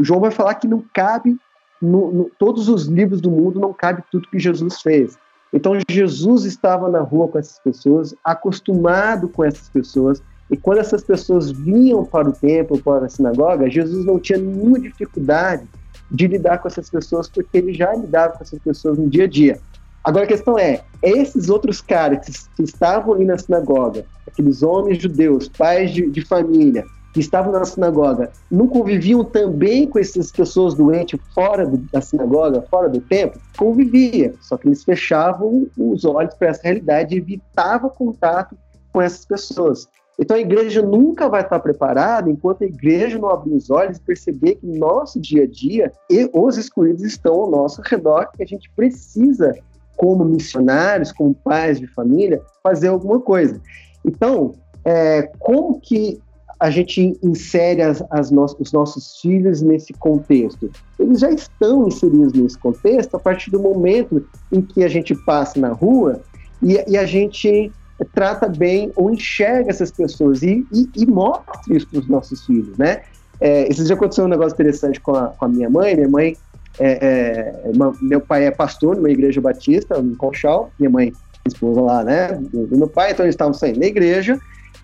[0.00, 1.36] João vai falar que não cabe,
[1.80, 5.18] no, no, todos os livros do mundo não cabe tudo que Jesus fez.
[5.52, 11.02] Então Jesus estava na rua com essas pessoas, acostumado com essas pessoas, e quando essas
[11.02, 15.66] pessoas vinham para o templo, para a sinagoga, Jesus não tinha nenhuma dificuldade
[16.10, 19.28] de lidar com essas pessoas, porque ele já lidava com essas pessoas no dia a
[19.28, 19.60] dia.
[20.04, 25.02] Agora a questão é, esses outros caras que, que estavam ali na sinagoga, aqueles homens
[25.02, 30.74] judeus, pais de, de família, que estavam na sinagoga, não conviviam também com essas pessoas
[30.74, 33.40] doentes fora do, da sinagoga, fora do templo?
[33.56, 38.54] Convivia, só que eles fechavam os olhos para essa realidade e evitavam contato
[38.92, 39.88] com essas pessoas.
[40.18, 44.00] Então a igreja nunca vai estar preparada enquanto a igreja não abrir os olhos e
[44.00, 48.42] perceber que no nosso dia a dia e os excluídos estão ao nosso redor, que
[48.42, 49.54] a gente precisa,
[49.96, 53.60] como missionários, como pais de família, fazer alguma coisa.
[54.04, 56.18] Então, é, como que
[56.58, 60.70] a gente insere as, as no os nossos filhos nesse contexto?
[60.98, 65.60] Eles já estão inseridos nesse contexto a partir do momento em que a gente passa
[65.60, 66.22] na rua
[66.62, 67.70] e, e a gente
[68.04, 72.76] trata bem ou enxerga essas pessoas e, e, e mostra isso para os nossos filhos,
[72.76, 73.02] né?
[73.40, 75.94] É, esses dias aconteceu um negócio interessante com a, com a minha mãe.
[75.94, 76.36] Minha mãe,
[76.78, 80.70] é, é, meu pai é pastor numa igreja batista, em Conchal.
[80.78, 81.12] Minha mãe,
[81.46, 82.32] esposa lá, né?
[82.32, 84.38] Do, meu pai, então eles estavam saindo da igreja.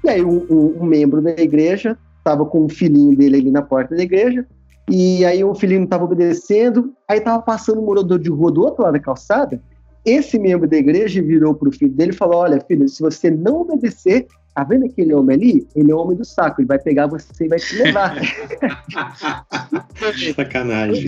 [0.05, 3.62] E aí um, um, um membro da igreja estava com um filhinho dele ali na
[3.62, 4.46] porta da igreja.
[4.90, 6.92] E aí o filhinho estava obedecendo.
[7.09, 9.61] Aí estava passando um morador de rua do outro lado da calçada
[10.04, 13.30] esse membro da igreja virou para o filho dele e falou: Olha, filho, se você
[13.30, 15.68] não obedecer, tá vendo aquele homem ali?
[15.76, 18.16] Ele é o homem do saco, ele vai pegar você e vai te levar.
[20.34, 21.06] Sacanagem.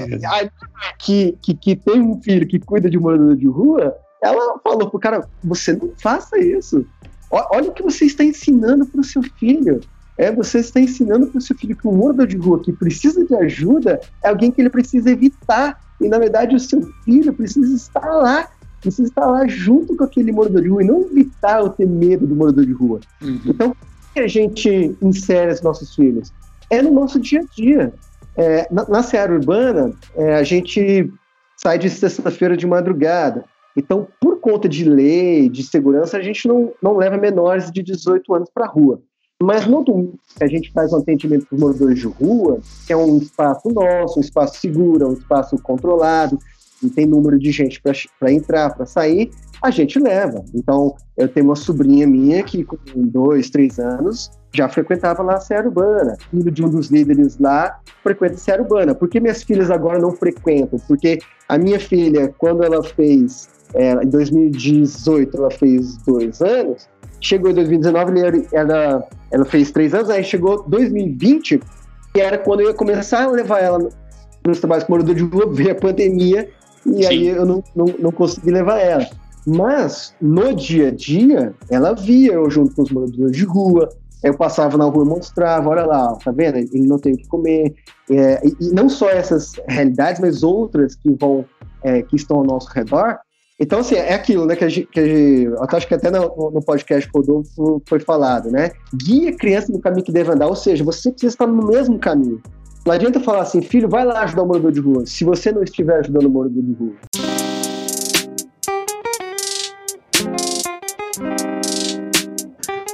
[0.98, 5.00] Que, que, que tem um filho que cuida de morador de rua, ela falou pro
[5.00, 6.86] cara: Você não faça isso.
[7.30, 9.80] Olha o que você está ensinando para o seu filho.
[10.16, 13.24] É, você está ensinando para o seu filho que um morador de rua que precisa
[13.24, 15.82] de ajuda é alguém que ele precisa evitar.
[16.00, 18.48] E na verdade o seu filho precisa estar lá
[18.84, 22.26] precisa estar lá junto com aquele morador de rua e não evitar ou ter medo
[22.26, 23.00] do morador de rua.
[23.22, 23.40] Uhum.
[23.46, 26.32] Então, como que a gente insere os nossos filhos?
[26.70, 27.94] É no nosso dia a dia.
[28.36, 31.10] É, na, na Seara Urbana, é, a gente
[31.56, 33.44] sai de sexta-feira de madrugada.
[33.76, 38.34] Então, por conta de lei, de segurança, a gente não, não leva menores de 18
[38.34, 39.00] anos para a rua.
[39.42, 42.96] Mas no domingo, a gente faz um atendimento para os moradores de rua, que é
[42.96, 46.38] um espaço nosso, um espaço seguro, um espaço controlado,
[46.84, 49.30] e tem número de gente para entrar, para sair,
[49.62, 50.44] a gente leva.
[50.54, 55.40] Então, eu tenho uma sobrinha minha que, com dois, três anos, já frequentava lá a
[55.40, 56.16] Serra Urbana.
[56.30, 58.94] Filho de um dos líderes lá frequenta a Serra Urbana.
[58.94, 60.78] Por que minhas filhas agora não frequentam?
[60.86, 61.18] Porque
[61.48, 66.88] a minha filha, quando ela fez, é, em 2018, ela fez dois anos,
[67.20, 71.60] chegou em 2019, ela, ela fez três anos, aí chegou 2020,
[72.12, 73.88] que era quando eu ia começar a levar ela
[74.46, 76.48] nos trabalhos com morador de rua, veio a pandemia,
[76.86, 77.06] e Sim.
[77.06, 79.06] aí eu não, não, não consegui levar ela.
[79.46, 83.88] Mas, no dia a dia, ela via eu junto com os moradores de rua,
[84.22, 86.56] eu passava na rua e mostrava, olha lá, tá vendo?
[86.56, 87.74] Ele não tem o que comer.
[88.10, 91.44] É, e, não só essas realidades, mas outras que vão,
[91.82, 93.18] é, que estão ao nosso redor.
[93.60, 96.62] Então, assim, é aquilo, né, que, a gente, que a acho que até no, no
[96.62, 98.72] podcast Rodolfo foi falado, né?
[98.94, 101.98] Guia a criança no caminho que deve andar, ou seja, você precisa estar no mesmo
[101.98, 102.42] caminho.
[102.86, 105.62] Não adianta falar assim, filho, vai lá ajudar o morador de rua, se você não
[105.62, 106.92] estiver ajudando o morador de rua.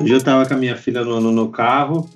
[0.00, 2.08] Um dia eu tava com a minha filha no, no, no carro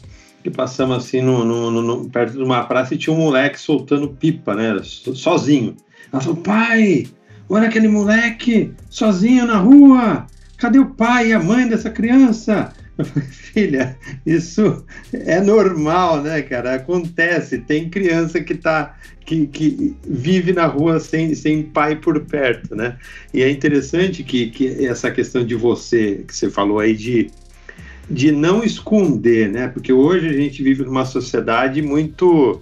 [0.44, 4.54] e passamos assim no, no, perto de uma praça e tinha um moleque soltando pipa,
[4.54, 4.80] né?
[4.82, 5.74] Sozinho.
[6.12, 7.08] Ela falou, pai,
[7.48, 10.26] olha aquele moleque sozinho na rua.
[10.58, 12.72] Cadê o pai e a mãe dessa criança?
[13.30, 16.74] Filha, isso é normal, né, cara?
[16.74, 17.58] Acontece.
[17.58, 22.98] Tem criança que tá que, que vive na rua sem, sem pai por perto, né?
[23.32, 27.30] E é interessante que, que essa questão de você, que você falou aí de
[28.08, 29.68] de não esconder, né?
[29.68, 32.60] Porque hoje a gente vive numa sociedade muito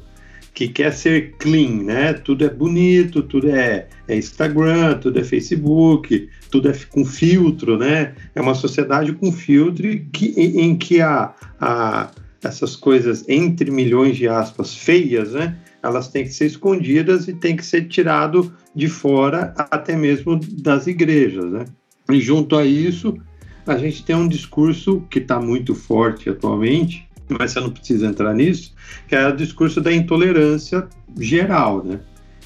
[0.54, 2.12] que quer ser clean, né?
[2.12, 8.14] Tudo é bonito, tudo é, é Instagram, tudo é Facebook, tudo é com filtro, né?
[8.34, 12.10] É uma sociedade com filtro que, em, em que a, a,
[12.42, 15.56] essas coisas, entre milhões de aspas, feias, né?
[15.82, 20.86] Elas têm que ser escondidas e têm que ser tirado de fora, até mesmo das
[20.86, 21.64] igrejas, né?
[22.10, 23.16] E junto a isso,
[23.66, 28.34] a gente tem um discurso que está muito forte atualmente, mas você não precisa entrar
[28.34, 28.74] nisso,
[29.08, 30.86] que é o discurso da intolerância
[31.18, 32.00] geral, né?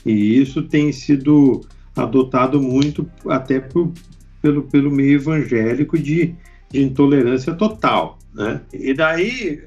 [0.04, 1.62] E isso tem sido
[1.94, 3.92] adotado muito até por,
[4.40, 6.34] pelo, pelo meio evangélico de,
[6.70, 8.60] de intolerância total, né?
[8.72, 9.60] E daí,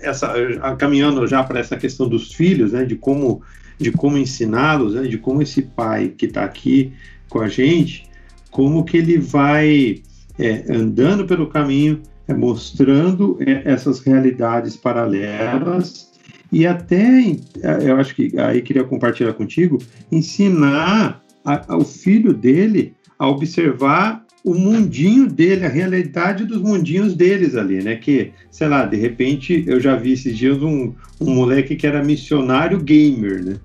[0.00, 0.32] essa,
[0.78, 2.84] caminhando já para essa questão dos filhos, né?
[2.84, 3.42] De como,
[3.78, 5.02] de como ensiná-los, né?
[5.02, 6.92] De como esse pai que está aqui
[7.28, 8.08] com a gente,
[8.50, 10.02] como que ele vai
[10.38, 16.10] é, andando pelo caminho, é, mostrando é, essas realidades paralelas
[16.52, 19.78] e até, é, eu acho que aí queria compartilhar contigo,
[20.10, 27.54] ensinar a, ao filho dele a observar o mundinho dele, a realidade dos mundinhos deles
[27.54, 27.96] ali, né?
[27.96, 32.02] Que, sei lá, de repente eu já vi esses dias um, um moleque que era
[32.02, 33.56] missionário gamer, né?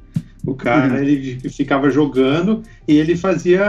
[0.45, 0.99] O cara uhum.
[0.99, 3.65] ele ficava jogando e ele fazia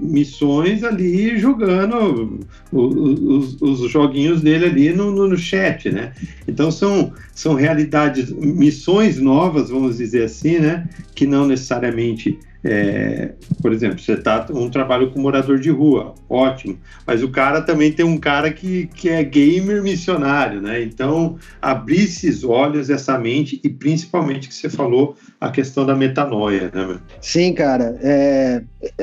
[0.00, 6.12] missões ali jogando os, os joguinhos dele ali no, no, no, chat, né?
[6.46, 10.88] Então são, são realidades, missões novas, vamos dizer assim, né?
[11.14, 16.78] Que não necessariamente é, por exemplo, você está um trabalho com morador de rua, ótimo.
[17.06, 20.82] Mas o cara também tem um cara que, que é gamer missionário, né?
[20.82, 26.70] Então, abrir esses olhos, essa mente, e principalmente que você falou a questão da metanoia,
[26.72, 26.86] né?
[26.86, 26.98] Meu?
[27.20, 27.98] Sim, cara.
[28.00, 28.62] É,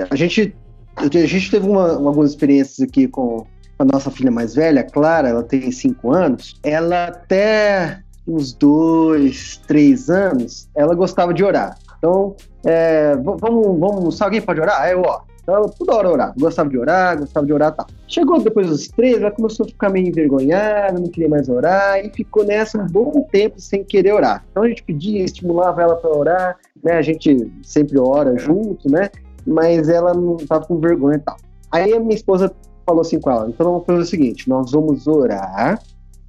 [0.10, 0.56] a, gente,
[0.96, 3.46] a gente teve uma, algumas experiências aqui com
[3.78, 6.60] a nossa filha mais velha, Clara, ela tem cinco anos.
[6.64, 11.78] Ela até uns dois, três anos, ela gostava de orar.
[11.98, 14.90] Então, é, vamos, vamos, se alguém pode orar?
[14.90, 15.22] Eu, ó.
[15.42, 16.34] Então, toda hora orar.
[16.38, 17.88] Gostava de orar, gostava de orar, tá.
[18.08, 22.10] Chegou depois dos três, ela começou a ficar meio envergonhada, não queria mais orar, e
[22.12, 24.46] ficou nessa um bom tempo sem querer orar.
[24.52, 26.94] Então, a gente pedia, estimulava ela para orar, né?
[26.94, 29.10] A gente sempre ora junto, né?
[29.46, 31.38] Mas ela não tava com vergonha e tal.
[31.72, 32.54] Aí a minha esposa
[32.86, 35.80] falou assim com ela: então vamos fazer o seguinte, nós vamos orar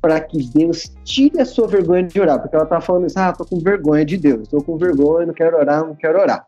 [0.01, 3.33] para que Deus tire a sua vergonha de orar, porque ela tá falando assim, ah,
[3.33, 6.47] tô com vergonha de Deus, tô com vergonha, não quero orar, não quero orar.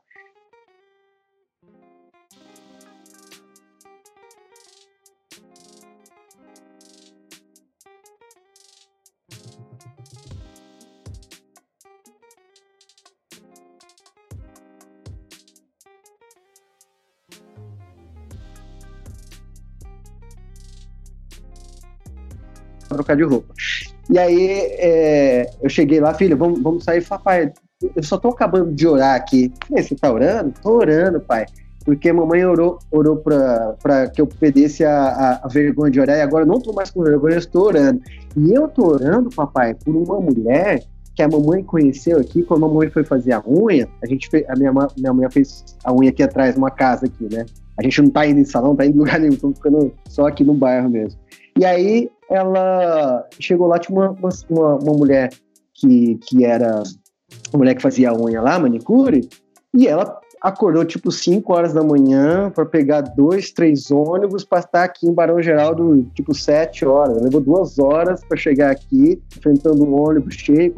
[23.03, 23.53] Trocar de roupa.
[24.11, 24.49] E aí
[24.79, 27.01] é, eu cheguei lá, filha, vamos, vamos sair.
[27.01, 27.53] Falei, pai,
[27.97, 29.53] eu só tô acabando de orar aqui.
[29.71, 30.55] Você tá orando?
[30.63, 31.47] Tô orando, pai.
[31.85, 36.17] porque a mamãe orou, orou para que eu perdesse a, a, a, vergonha de orar,
[36.17, 38.01] e agora eu não estou mais com vergonha, eu estou orando.
[38.37, 40.83] E eu estou orando, papai, por uma mulher
[41.15, 44.49] que a mamãe conheceu aqui, quando a mamãe foi fazer a unha, a gente fez,
[44.49, 47.45] a minha, minha mãe fez a unha aqui atrás, numa casa aqui, né?
[47.79, 50.27] A gente não tá indo em salão, tá indo em lugar nenhum, estamos ficando só
[50.27, 51.19] aqui no bairro mesmo.
[51.59, 54.11] E aí ela chegou lá, tinha uma,
[54.49, 55.31] uma, uma mulher
[55.75, 56.83] que, que era
[57.53, 59.29] uma mulher que fazia a unha lá, manicure,
[59.75, 64.85] e ela acordou tipo 5 horas da manhã para pegar dois, três ônibus para estar
[64.85, 67.23] aqui em Barão Geraldo, tipo 7 horas.
[67.23, 70.75] Levou duas horas para chegar aqui, enfrentando um ônibus cheio,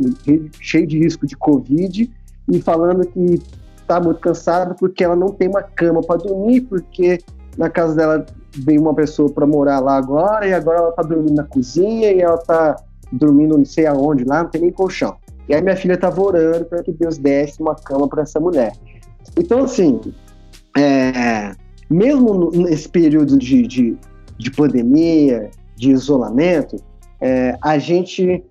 [0.61, 2.11] cheio de risco de Covid,
[2.52, 3.40] e falando que
[3.80, 7.18] está muito cansada porque ela não tem uma cama para dormir, porque
[7.57, 8.26] na casa dela
[8.57, 12.20] veio uma pessoa para morar lá agora, e agora ela está dormindo na cozinha, e
[12.20, 12.76] ela está
[13.12, 15.16] dormindo não sei aonde lá, não tem nem colchão.
[15.48, 18.72] E aí minha filha estava orando para que Deus desse uma cama para essa mulher.
[19.36, 20.00] Então, assim,
[20.76, 21.52] é,
[21.90, 23.96] mesmo nesse período de, de,
[24.38, 26.76] de pandemia, de isolamento,
[27.20, 28.42] é, a gente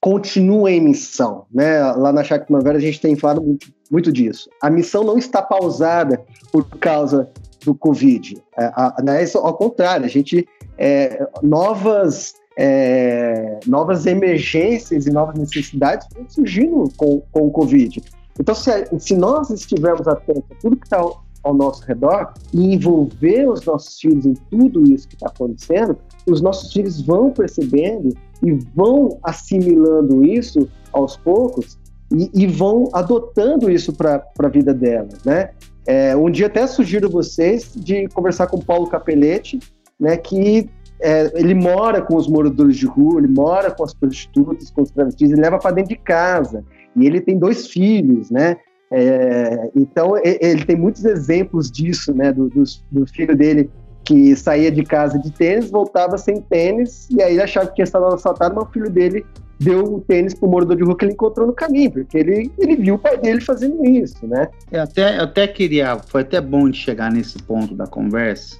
[0.00, 1.46] continua em missão.
[1.52, 1.80] Né?
[1.92, 4.50] Lá na Chácara Primavera a gente tem falado muito, muito, disso.
[4.60, 7.30] A missão não está pausada por causa
[7.64, 8.42] do Covid.
[8.58, 10.46] É, a, a, né, ao contrário, a gente
[10.78, 18.02] é, novas é, novas emergências e novas necessidades surgindo com, com o Covid.
[18.38, 22.74] Então, se, se nós estivermos atentos a tudo que está ao, ao nosso redor e
[22.74, 25.96] envolver os nossos filhos em tudo isso que está acontecendo,
[26.26, 31.78] os nossos filhos vão percebendo e vão assimilando isso aos poucos
[32.12, 35.50] e, e vão adotando isso para a vida delas, né?
[35.86, 39.58] É, um dia até sugiro vocês de conversar com o Paulo Capelletti,
[39.98, 40.68] né, que
[41.00, 44.90] é, ele mora com os moradores de rua, ele mora com as prostitutas, com os
[44.90, 46.64] travestis, ele leva para dentro de casa.
[46.94, 48.56] E ele tem dois filhos, né?
[48.94, 52.30] É, então ele tem muitos exemplos disso, né?
[52.30, 53.70] Do, do, do, filho dele
[54.04, 57.84] que saía de casa de tênis, voltava sem tênis, e aí ele achava que tinha
[57.84, 59.24] estado assaltado, mas o filho dele
[59.60, 62.76] deu o tênis pro morador de rua que ele encontrou no caminho, porque ele, ele
[62.76, 64.48] viu o pai dele fazendo isso, né?
[64.70, 68.56] Eu até, eu até queria, foi até bom de chegar nesse ponto da conversa.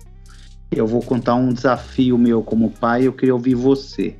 [0.71, 4.15] Eu vou contar um desafio meu como pai, eu queria ouvir você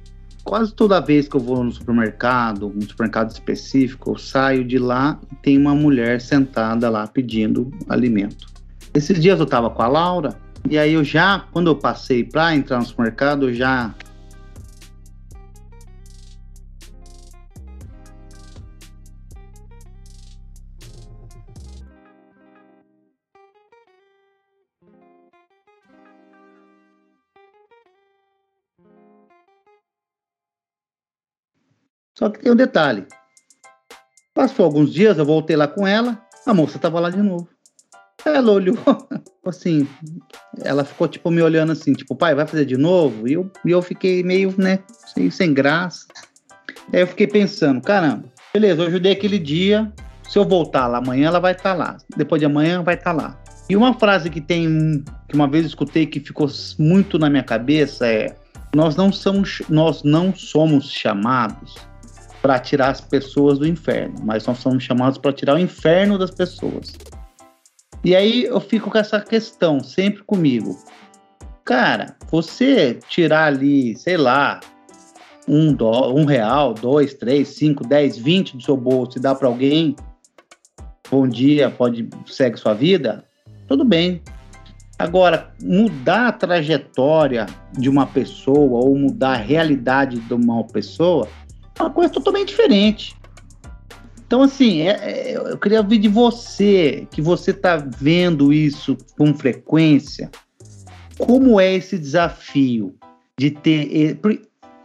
[0.45, 5.19] quase toda vez que eu vou no supermercado, um supermercado específico, eu saio de lá
[5.31, 8.49] e tem uma mulher sentada lá pedindo alimento.
[8.95, 10.37] Esses dias eu tava com a Laura
[10.69, 13.95] e aí eu já, quando eu passei para entrar no supermercado, eu já
[32.23, 33.05] Só que tem um detalhe.
[34.33, 37.49] Passou alguns dias, eu voltei lá com ela, a moça estava lá de novo.
[38.25, 38.79] Ela olhou,
[39.47, 39.87] assim,
[40.63, 43.27] ela ficou tipo me olhando assim, tipo, pai, vai fazer de novo?
[43.27, 44.79] E eu, e eu fiquei meio, né,
[45.13, 46.07] sem, sem graça.
[46.93, 49.93] Aí eu fiquei pensando, caramba, beleza, eu ajudei aquele dia,
[50.29, 51.99] se eu voltar lá amanhã, ela vai estar tá lá.
[52.17, 53.43] Depois de amanhã, vai estar tá lá.
[53.69, 56.49] E uma frase que tem, que uma vez escutei que ficou
[56.79, 58.35] muito na minha cabeça é:
[58.75, 61.75] nós não somos, nós não somos chamados
[62.41, 66.31] para tirar as pessoas do inferno, mas nós somos chamados para tirar o inferno das
[66.31, 66.93] pessoas.
[68.05, 70.77] E aí eu fico com essa questão sempre comigo.
[71.65, 74.59] Cara, você tirar ali, sei lá,
[75.47, 79.47] um, dó, um real, dois, três, cinco, dez, vinte do seu bolso e dar para
[79.47, 79.95] alguém,
[81.09, 83.25] bom dia, pode segue sua vida,
[83.69, 84.21] tudo bem.
[84.99, 91.29] Agora, mudar a trajetória de uma pessoa ou mudar a realidade de uma pessoa,
[91.79, 93.17] uma coisa totalmente diferente.
[94.33, 99.35] Então, assim, é, é, eu queria ouvir de você, que você está vendo isso com
[99.35, 100.31] frequência.
[101.19, 102.97] Como é esse desafio
[103.39, 104.19] de ter.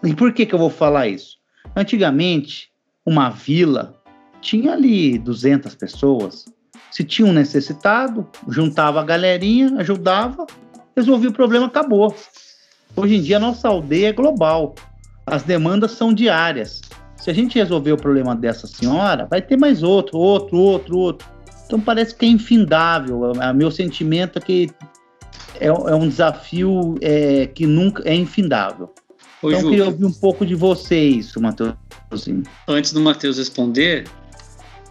[0.03, 1.37] E por que, que eu vou falar isso?
[1.73, 2.69] Antigamente,
[3.05, 3.95] uma vila
[4.41, 6.43] tinha ali 200 pessoas.
[6.91, 10.45] Se tinha um necessitado, juntava a galerinha, ajudava,
[10.93, 12.13] resolvia o problema, acabou.
[12.97, 14.75] Hoje em dia, a nossa aldeia é global
[15.27, 16.81] as demandas são diárias.
[17.17, 21.27] Se a gente resolver o problema dessa senhora, vai ter mais outro, outro, outro, outro.
[21.65, 23.31] Então parece que é infindável.
[23.31, 24.69] O meu sentimento é que
[25.59, 28.93] é, é um desafio é, que nunca é infindável.
[29.41, 31.73] Ô, então, eu queria ouvir um pouco de você isso, Matheus.
[32.67, 34.07] Antes do Matheus responder,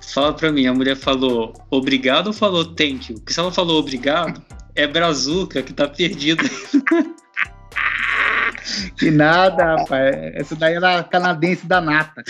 [0.00, 3.18] fala para mim, a mulher falou obrigado ou falou thank you?
[3.18, 4.42] Porque se ela falou obrigado,
[4.74, 6.42] é Brazuca que tá perdida.
[8.96, 10.16] Que nada, rapaz.
[10.34, 12.22] Essa daí era canadense da nata.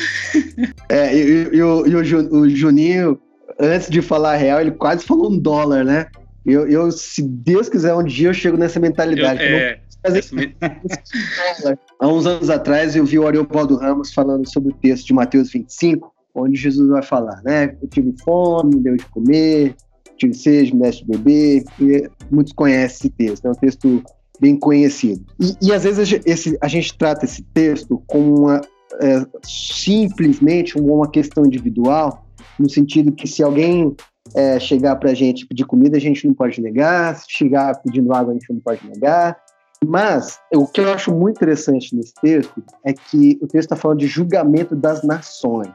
[0.89, 3.20] É, e, e, e, o, e o, Juninho,
[3.59, 6.07] antes de falar real, ele quase falou um dólar, né?
[6.45, 9.43] Eu, eu, se Deus quiser, um dia eu chego nessa mentalidade.
[9.43, 9.80] Eu, é,
[12.01, 15.51] Há uns anos atrás eu vi o Ariobaldo Ramos falando sobre o texto de Mateus
[15.51, 17.76] 25, onde Jesus vai falar, né?
[17.82, 19.74] Eu tive fome, me deu de comer,
[20.16, 21.64] tive sede, me deste de beber.
[21.80, 24.05] E muitos conhecem esse texto, é um texto
[24.41, 25.24] bem conhecido.
[25.41, 28.61] E, e às vezes esse, a gente trata esse texto como uma,
[29.01, 32.24] é, simplesmente uma questão individual,
[32.59, 33.95] no sentido que se alguém
[34.34, 38.12] é, chegar para a gente pedir comida, a gente não pode negar, se chegar pedindo
[38.12, 39.37] água, a gente não pode negar.
[39.84, 43.99] Mas o que eu acho muito interessante nesse texto é que o texto está falando
[43.99, 45.70] de julgamento das nações.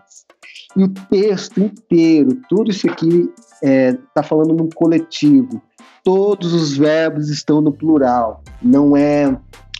[0.75, 5.61] E o texto inteiro, tudo isso aqui está é, tá falando num coletivo.
[6.03, 8.43] Todos os verbos estão no plural.
[8.61, 9.37] Não é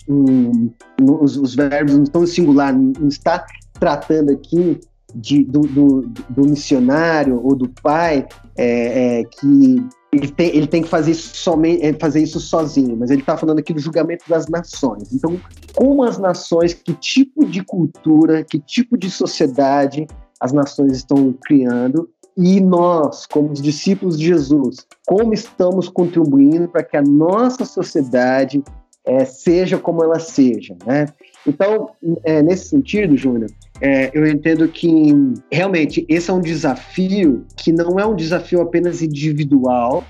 [0.07, 2.73] um, os, os, verbos não estão em singular.
[2.73, 3.45] Não está
[3.79, 4.79] tratando aqui
[5.15, 10.81] de, do, do, do, missionário ou do pai é, é, que ele tem, ele tem
[10.81, 14.25] que fazer isso somente é, fazer isso sozinho, mas ele está falando aqui do julgamento
[14.27, 15.13] das nações.
[15.13, 15.39] Então,
[15.73, 20.07] como as nações, que tipo de cultura, que tipo de sociedade
[20.39, 26.83] as nações estão criando e nós, como os discípulos de Jesus, como estamos contribuindo para
[26.83, 28.63] que a nossa sociedade
[29.05, 31.07] é, seja como ela seja, né?
[31.45, 31.89] Então,
[32.23, 33.49] é, nesse sentido, Júnior,
[33.81, 35.13] é, eu entendo que
[35.51, 40.03] realmente esse é um desafio que não é um desafio apenas individual,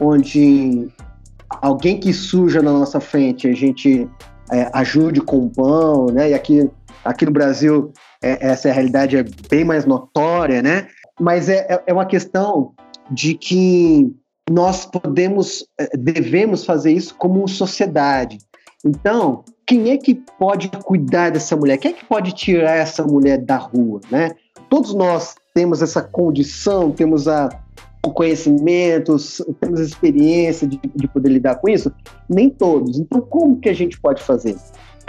[0.00, 0.88] onde
[1.60, 4.08] alguém que suja na nossa frente a gente
[4.50, 6.30] é, ajude com o pão, né?
[6.30, 6.68] E aqui,
[7.04, 10.88] aqui no Brasil é, essa realidade é bem mais notória, né?
[11.18, 12.72] Mas é, é, é uma questão
[13.10, 14.14] de que
[14.50, 18.38] nós podemos, é, devemos fazer isso como sociedade.
[18.84, 21.78] Então, quem é que pode cuidar dessa mulher?
[21.78, 24.30] Quem é que pode tirar essa mulher da rua, né?
[24.70, 27.48] Todos nós temos essa condição, temos a,
[28.06, 29.16] o conhecimento,
[29.60, 31.92] temos a experiência de, de poder lidar com isso?
[32.28, 32.98] Nem todos.
[32.98, 34.56] Então, como que a gente pode fazer?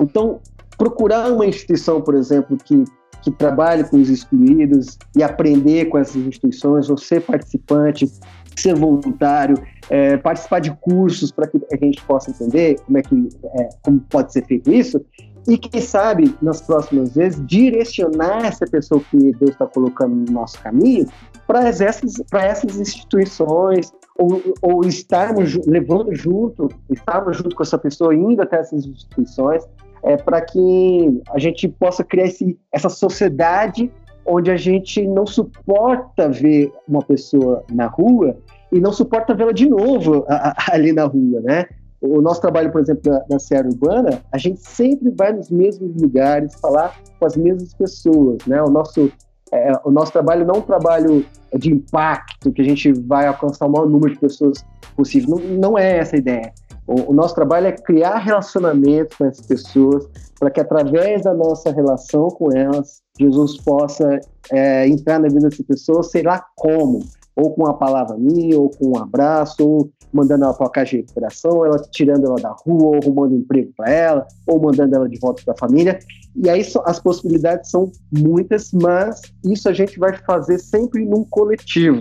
[0.01, 0.39] Então,
[0.77, 2.83] procurar uma instituição, por exemplo, que,
[3.21, 8.09] que trabalhe com os excluídos e aprender com essas instituições, ou ser participante,
[8.55, 9.55] ser voluntário,
[9.89, 13.99] é, participar de cursos para que a gente possa entender como é que é, como
[14.01, 15.03] pode ser feito isso
[15.47, 20.61] e quem sabe nas próximas vezes direcionar essa pessoa que Deus está colocando no nosso
[20.61, 21.07] caminho
[21.47, 28.13] para essas para essas instituições ou, ou estarmos levando junto estarmos junto com essa pessoa
[28.13, 29.63] indo até essas instituições
[30.03, 33.91] é, para que a gente possa criar esse, essa sociedade
[34.25, 38.37] onde a gente não suporta ver uma pessoa na rua
[38.71, 41.65] e não suporta vê-la de novo a, a, ali na rua, né?
[42.01, 46.55] O nosso trabalho, por exemplo, da, Serra Urbana, a gente sempre vai nos mesmos lugares
[46.55, 48.61] falar com as mesmas pessoas, né?
[48.61, 49.11] O nosso,
[49.51, 51.25] é, o nosso trabalho não é um trabalho
[51.57, 54.63] de impacto, que a gente vai alcançar o maior número de pessoas
[54.95, 55.35] possível.
[55.35, 56.53] Não, não é essa a ideia.
[56.89, 60.07] O, o nosso trabalho é criar relacionamentos com essas pessoas,
[60.39, 64.19] para que através da nossa relação com elas, Jesus possa
[64.51, 67.01] é, entrar na vida dessa pessoa, sei lá como,
[67.35, 70.95] ou com uma palavra minha, ou com um abraço, ou mandando ela para a caixa
[70.95, 74.95] de recuperação, ela tirando ela da rua, ou arrumando um emprego para ela, ou mandando
[74.95, 75.99] ela de volta para a família.
[76.35, 81.99] E aí as possibilidades são muitas, mas isso a gente vai fazer sempre num coletivo.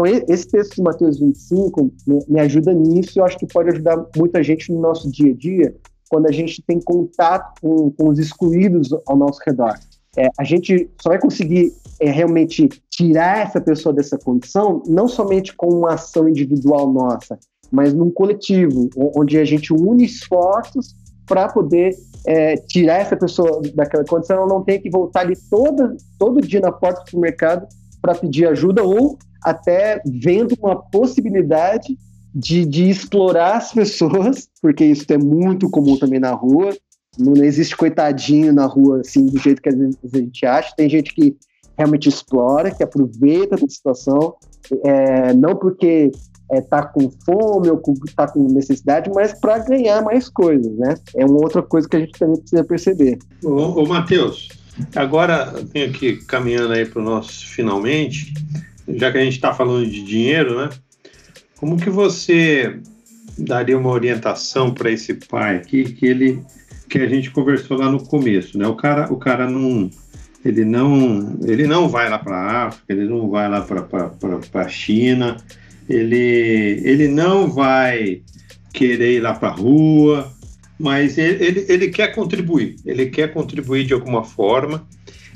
[0.00, 1.92] Então, esse texto de Mateus 25
[2.28, 5.36] me ajuda nisso e eu acho que pode ajudar muita gente no nosso dia a
[5.36, 5.76] dia,
[6.08, 9.78] quando a gente tem contato com, com os excluídos ao nosso redor.
[10.16, 15.54] É, a gente só vai conseguir é, realmente tirar essa pessoa dessa condição, não somente
[15.54, 17.38] com uma ação individual nossa,
[17.70, 20.96] mas num coletivo, onde a gente une esforços
[21.26, 21.94] para poder
[22.26, 26.60] é, tirar essa pessoa daquela condição, ela não tem que voltar ali toda, todo dia
[26.60, 27.68] na porta do mercado
[28.02, 31.98] para pedir ajuda ou até vendo uma possibilidade
[32.34, 36.74] de, de explorar as pessoas, porque isso é muito comum também na rua,
[37.18, 40.72] não existe coitadinho na rua, assim, do jeito que a gente acha.
[40.76, 41.36] Tem gente que
[41.76, 44.34] realmente explora, que aproveita da situação,
[44.84, 46.12] é, não porque
[46.50, 50.94] é, tá com fome ou está com necessidade, mas para ganhar mais coisas, né?
[51.16, 53.18] É uma outra coisa que a gente também precisa perceber.
[53.42, 54.48] Ô, ô Matheus,
[54.94, 58.34] agora tenho aqui caminhando aí para o nosso finalmente,
[58.96, 60.70] já que a gente está falando de dinheiro, né?
[61.56, 62.78] Como que você
[63.38, 66.42] daria uma orientação para esse pai aqui que ele
[66.88, 68.66] que a gente conversou lá no começo, né?
[68.66, 69.88] O cara, o cara não,
[70.44, 74.68] ele não, ele não vai lá para a África, ele não vai lá para a
[74.68, 75.36] China,
[75.88, 78.22] ele, ele não vai
[78.72, 80.32] querer ir lá para a rua,
[80.76, 84.84] mas ele, ele, ele quer contribuir, ele quer contribuir de alguma forma,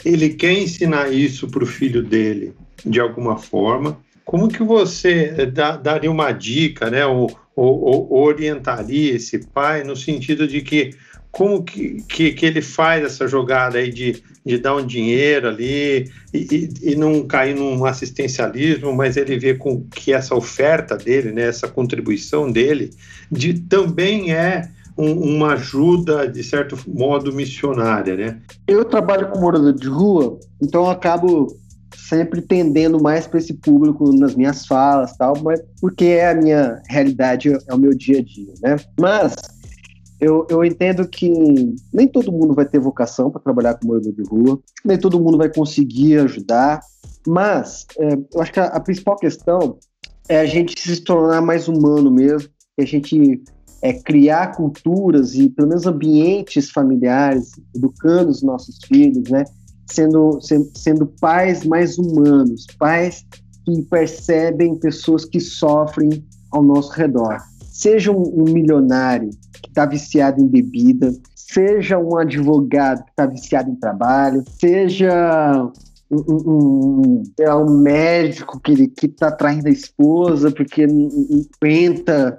[0.05, 2.53] ele quer ensinar isso para o filho dele
[2.85, 9.15] de alguma forma, como que você dá, daria uma dica, né, ou, ou, ou, orientaria
[9.15, 10.95] esse pai no sentido de que
[11.31, 16.09] como que, que, que ele faz essa jogada aí de, de dar um dinheiro ali
[16.33, 21.33] e, e, e, não cair num assistencialismo, mas ele vê com que essa oferta dele,
[21.33, 22.91] né, essa contribuição dele,
[23.31, 28.41] de, também é um, uma ajuda, de certo modo, missionária, né?
[28.69, 31.57] Eu trabalho com morador de rua, então acabo
[31.97, 36.83] sempre tendendo mais para esse público nas minhas falas, tal, mas porque é a minha
[36.89, 38.77] realidade, é o meu dia a dia, né?
[38.99, 39.35] Mas
[40.21, 41.31] eu, eu entendo que
[41.93, 45.39] nem todo mundo vai ter vocação para trabalhar com morador de rua, nem todo mundo
[45.39, 46.81] vai conseguir ajudar,
[47.27, 49.79] mas é, eu acho que a, a, principal questão
[50.29, 53.43] é a gente se tornar mais humano mesmo, e a gente
[53.83, 59.45] é, criar culturas e pelo menos ambientes familiares, educando os nossos filhos, né?
[59.87, 63.25] Sendo, sendo, pais mais humanos, pais
[63.65, 67.37] que percebem pessoas que sofrem ao nosso redor.
[67.71, 69.31] Seja um, um milionário
[69.63, 75.71] que está viciado em bebida, seja um advogado que está viciado em trabalho, seja
[76.11, 77.23] um, um, um,
[77.57, 80.87] um médico que está traindo a esposa porque
[81.63, 82.37] aguenta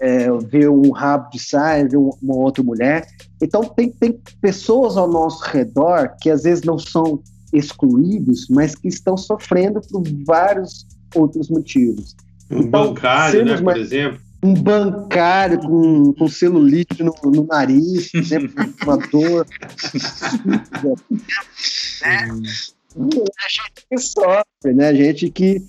[0.00, 3.06] é, ver um rabo de saia, ver uma outra mulher.
[3.40, 7.22] Então, tem, tem pessoas ao nosso redor que às vezes não são
[7.52, 12.14] excluídos, mas que estão sofrendo por vários outros motivos.
[12.50, 13.80] Um então, bancário, né, por mais...
[13.80, 14.20] exemplo?
[14.42, 18.52] Um bancário com, com celulite no, no nariz, sempre
[18.84, 19.46] uma dor.
[22.02, 22.28] né?
[22.94, 24.88] A gente que sofre, né?
[24.88, 25.64] A gente que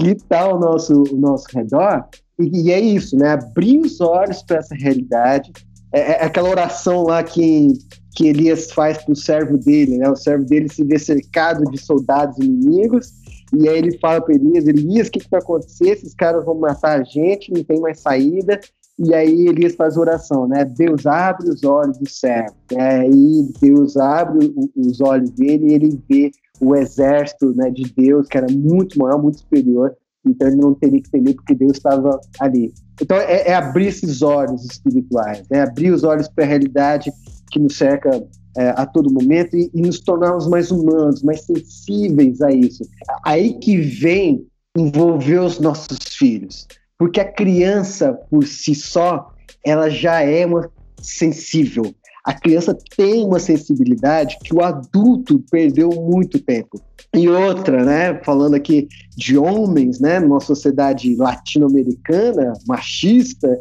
[0.00, 2.08] está ao nosso, ao nosso redor
[2.38, 3.30] e, e, é isso, né?
[3.30, 5.52] Abrir os olhos para essa realidade.
[5.92, 7.72] É, é, aquela oração lá que,
[8.16, 10.08] que Elias faz para o servo dele, né?
[10.10, 13.12] O servo dele se vê cercado de soldados inimigos.
[13.56, 15.90] E aí ele fala para Elias: Elias, o que, que vai acontecer?
[15.90, 18.60] Esses caras vão matar a gente, não tem mais saída.
[18.98, 20.64] E aí Elias faz oração, né?
[20.64, 22.54] Deus abre os olhos do servo.
[22.72, 26.30] E Deus abre os olhos dele e ele vê
[26.60, 31.02] o exército né, de Deus, que era muito maior, muito superior, então ele não teria
[31.02, 32.72] que temer porque Deus estava ali.
[33.00, 37.12] Então é, é, abrir esses olhos espirituais, é abrir os olhos para a realidade
[37.50, 42.40] que nos cerca é, a todo momento e, e, nos tornarmos mais humanos, mais sensíveis
[42.40, 42.84] a isso.
[43.24, 44.46] Aí que vem
[44.76, 46.66] envolver os nossos filhos,
[46.98, 49.32] porque a criança por si só
[49.64, 50.70] ela já é uma
[51.00, 51.94] sensível.
[52.24, 56.80] A criança tem uma sensibilidade que o adulto perdeu muito tempo.
[57.14, 63.60] E outra, né, falando aqui de homens, né, numa sociedade latino-americana, machista,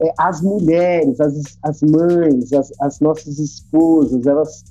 [0.00, 4.64] é, as mulheres, as, as mães, as, as nossas esposas, elas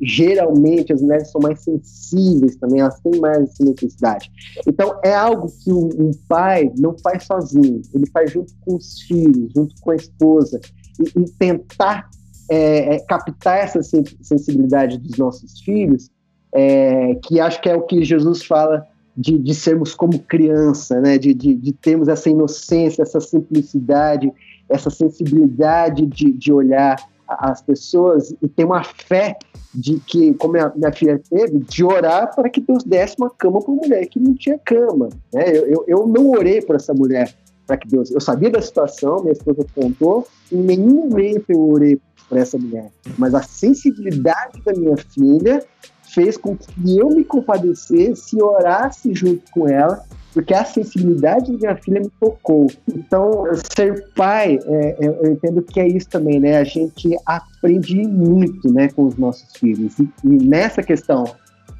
[0.00, 4.30] geralmente as mulheres são mais sensíveis também, elas têm mais essa necessidade.
[4.66, 9.02] Então é algo que um, um, pai não faz sozinho, ele faz junto com os
[9.02, 10.60] filhos, junto com a esposa,
[11.00, 12.08] e, e tentar
[12.50, 16.10] é, é, captar essa sensibilidade dos nossos filhos,
[16.52, 18.86] é, que acho que é o que Jesus fala
[19.16, 21.18] de, de sermos como criança, né?
[21.18, 24.32] de, de, de, termos essa inocência, essa simplicidade,
[24.68, 26.96] essa sensibilidade de, de olhar
[27.28, 29.36] as pessoas e ter uma fé
[29.74, 33.60] de que, como a minha filha teve, de orar para que Deus desse uma cama
[33.60, 35.08] para uma mulher que não tinha cama.
[35.32, 35.50] Né?
[35.50, 37.34] Eu, eu, eu não orei por essa mulher
[37.66, 38.10] para que Deus.
[38.10, 42.90] Eu sabia da situação, minha esposa contou, em nenhum momento eu orei para essa mulher.
[43.18, 45.62] Mas a sensibilidade da minha filha
[46.02, 51.58] fez com que eu me compadecesse e orasse junto com ela, porque a sensibilidade da
[51.58, 52.66] minha filha me tocou.
[52.88, 56.58] Então, ser pai, é, é, eu entendo que é isso também, né?
[56.58, 59.98] A gente aprende muito, né, com os nossos filhos.
[59.98, 61.24] E, e nessa questão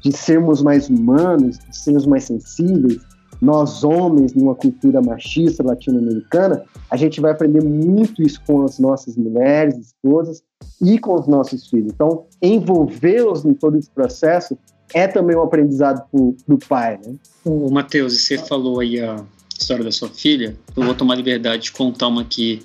[0.01, 2.99] de sermos mais humanos, de sermos mais sensíveis,
[3.41, 9.15] nós homens, numa cultura machista latino-americana, a gente vai aprender muito isso com as nossas
[9.15, 10.43] mulheres, esposas
[10.81, 11.91] e com os nossos filhos.
[11.93, 14.57] Então, envolvê-los em todo esse processo
[14.93, 17.15] é também um aprendizado para o pai, né?
[17.43, 19.23] O Matheus, você falou aí a
[19.57, 22.61] história da sua filha, eu vou tomar liberdade de contar uma aqui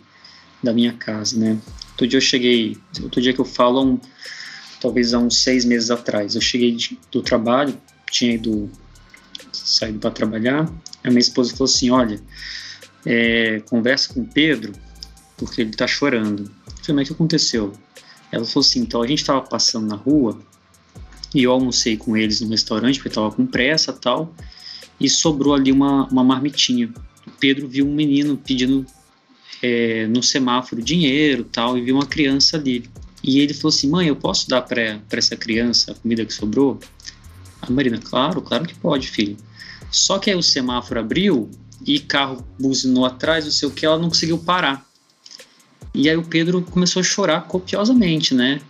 [0.62, 1.58] da minha casa, né?
[1.90, 3.98] Outro dia eu cheguei, outro dia que eu falo, um,
[4.80, 7.74] talvez há uns seis meses atrás, eu cheguei de, do trabalho,
[8.10, 8.70] tinha ido
[9.53, 10.70] saído para trabalhar.
[11.05, 12.20] A minha esposa falou assim: Olha,
[13.05, 14.72] é, conversa com o Pedro,
[15.36, 16.44] porque ele está chorando.
[16.66, 17.72] Eu falei: Mas o que aconteceu?
[18.30, 20.40] Ela falou assim: Então a gente estava passando na rua
[21.34, 24.34] e eu almocei com eles no restaurante, porque estava com pressa tal,
[25.00, 26.92] e sobrou ali uma, uma marmitinha.
[27.26, 28.84] O Pedro viu um menino pedindo
[29.62, 32.84] é, no semáforo dinheiro tal, e viu uma criança ali.
[33.22, 36.78] E ele falou assim: Mãe, eu posso dar para essa criança a comida que sobrou?
[37.62, 39.36] A Marina, claro, claro que pode, filho.
[39.90, 41.50] Só que aí o semáforo abriu
[41.86, 44.84] e carro buzinou atrás, não sei o que, ela não conseguiu parar.
[45.94, 48.60] E aí o Pedro começou a chorar copiosamente, né?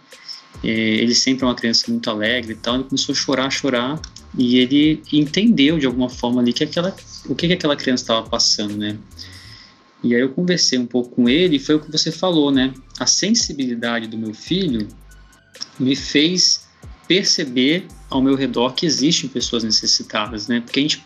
[0.63, 4.01] É, ele sempre é uma criança muito alegre e tal, ele começou a chorar, chorar,
[4.37, 6.95] e ele entendeu de alguma forma ali que aquela,
[7.27, 8.99] o que, que aquela criança estava passando, né?
[10.03, 12.75] E aí eu conversei um pouco com ele e foi o que você falou, né?
[12.99, 14.89] A sensibilidade do meu filho
[15.79, 16.67] me fez
[17.07, 20.61] perceber ao meu redor que existem pessoas necessitadas, né?
[20.61, 21.03] Porque a gente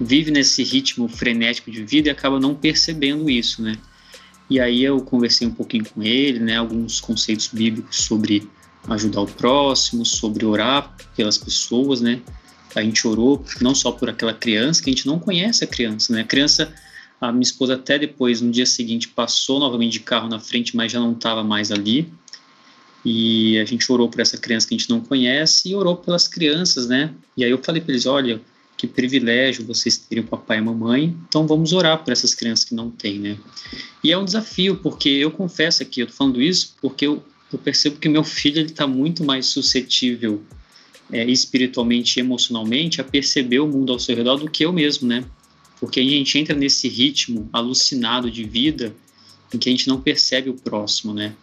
[0.00, 3.76] vive nesse ritmo frenético de vida e acaba não percebendo isso, né?
[4.50, 6.56] E aí eu conversei um pouquinho com ele, né?
[6.56, 8.48] Alguns conceitos bíblicos sobre
[8.88, 12.20] ajudar o próximo, sobre orar pelas pessoas, né?
[12.74, 16.12] A gente orou não só por aquela criança, que a gente não conhece a criança,
[16.12, 16.22] né?
[16.22, 16.72] A criança,
[17.20, 20.90] a minha esposa até depois, no dia seguinte, passou novamente de carro na frente, mas
[20.90, 22.12] já não estava mais ali.
[23.04, 26.28] E a gente orou por essa criança que a gente não conhece e orou pelas
[26.28, 27.12] crianças, né?
[27.36, 28.40] E aí eu falei para eles, olha,
[28.76, 32.64] que privilégio vocês terem o papai e a mamãe, então vamos orar por essas crianças
[32.64, 33.38] que não têm, né?
[34.02, 37.22] E é um desafio, porque eu confesso aqui, eu tô falando isso porque eu,
[37.52, 40.42] eu percebo que meu filho ele está muito mais suscetível
[41.12, 45.06] é, espiritualmente e emocionalmente a perceber o mundo ao seu redor do que eu mesmo,
[45.06, 45.24] né?
[45.78, 48.94] Porque a gente entra nesse ritmo alucinado de vida
[49.52, 51.34] em que a gente não percebe o próximo, né?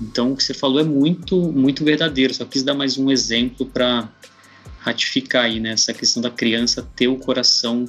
[0.00, 2.32] Então, o que você falou é muito, muito verdadeiro.
[2.32, 4.08] Só quis dar mais um exemplo para
[4.78, 7.84] ratificar aí né, essa questão da criança ter o coração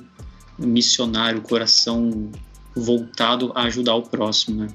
[0.58, 2.32] missionário, o coração
[2.76, 4.68] voltado a ajudar o próximo, né?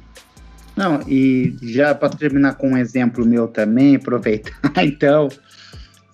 [0.77, 4.53] Não, e já para terminar com um exemplo meu também, aproveitar,
[4.83, 5.29] então,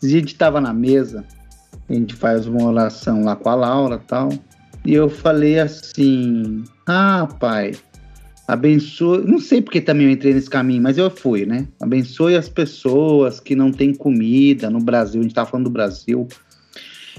[0.03, 1.25] a gente estava na mesa,
[1.89, 4.29] a gente faz uma oração lá com a Laura tal,
[4.85, 7.73] e eu falei assim, ah, pai,
[8.53, 11.69] abençoe, não sei porque também eu entrei nesse caminho, mas eu fui, né?
[11.81, 16.27] Abençoe as pessoas que não têm comida no Brasil, a gente tá falando do Brasil,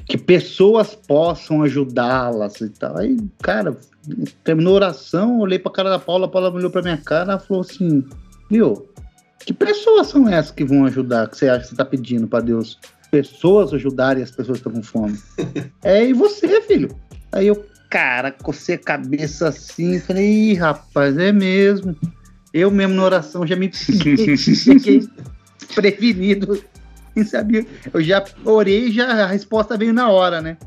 [0.06, 2.98] que pessoas possam ajudá-las e tal.
[2.98, 3.78] Aí, cara,
[4.44, 7.48] terminou a oração, olhei pra cara da Paula, a Paula olhou pra minha cara e
[7.48, 8.04] falou assim,
[8.50, 8.90] viu,
[9.46, 12.44] que pessoas são essas que vão ajudar, que você acha que você tá pedindo para
[12.44, 12.78] Deus?
[13.10, 15.18] Pessoas ajudarem as pessoas que estão com fome.
[15.82, 16.90] é, e você, filho?
[17.32, 21.94] Aí eu, cara, cocei a cabeça assim, falei, Ih, rapaz, é mesmo.
[22.54, 25.08] Eu mesmo na oração já me fiquei
[25.76, 26.64] prevenido.
[27.26, 27.66] sabia.
[27.94, 30.58] Eu já orei e já a resposta veio na hora, né?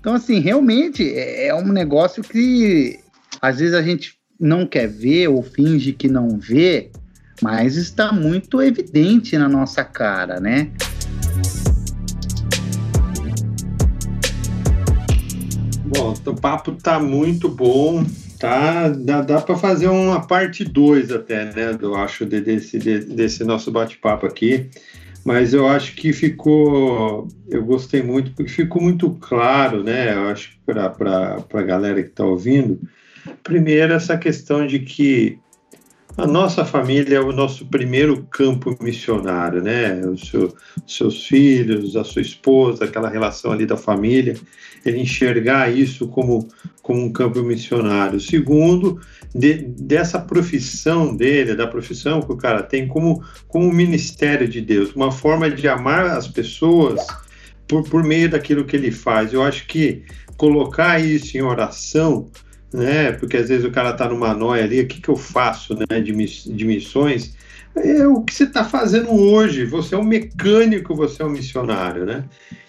[0.00, 2.98] Então, assim, realmente é, é um negócio que
[3.40, 6.90] às vezes a gente não quer ver ou finge que não vê,
[7.40, 10.72] mas está muito evidente na nossa cara, né?
[15.96, 18.04] Bom, o papo tá muito bom,
[18.36, 18.88] tá?
[18.88, 21.78] Dá, dá para fazer uma parte 2 até, né?
[21.80, 24.68] Eu acho de, desse, de, desse nosso bate-papo aqui.
[25.24, 27.28] Mas eu acho que ficou.
[27.48, 30.12] Eu gostei muito, porque ficou muito claro, né?
[30.14, 32.80] Eu acho para a galera que está ouvindo.
[33.44, 35.38] Primeiro, essa questão de que
[36.16, 40.00] a nossa família é o nosso primeiro campo missionário, né?
[40.06, 40.54] Os seu,
[40.86, 44.36] seus filhos, a sua esposa, aquela relação ali da família,
[44.86, 46.48] ele enxergar isso como,
[46.82, 48.20] como um campo missionário.
[48.20, 49.00] Segundo,
[49.34, 54.94] de, dessa profissão dele, da profissão que o cara tem, como, como ministério de Deus,
[54.94, 57.04] uma forma de amar as pessoas
[57.66, 59.32] por, por meio daquilo que ele faz.
[59.32, 60.04] Eu acho que
[60.36, 62.30] colocar isso em oração
[62.74, 63.12] né?
[63.12, 66.00] Porque às vezes o cara tá numa noia ali, o que, que eu faço, né?
[66.00, 67.36] De, de missões.
[67.76, 69.64] É o que você está fazendo hoje.
[69.64, 72.24] Você é um mecânico, você é um missionário, né?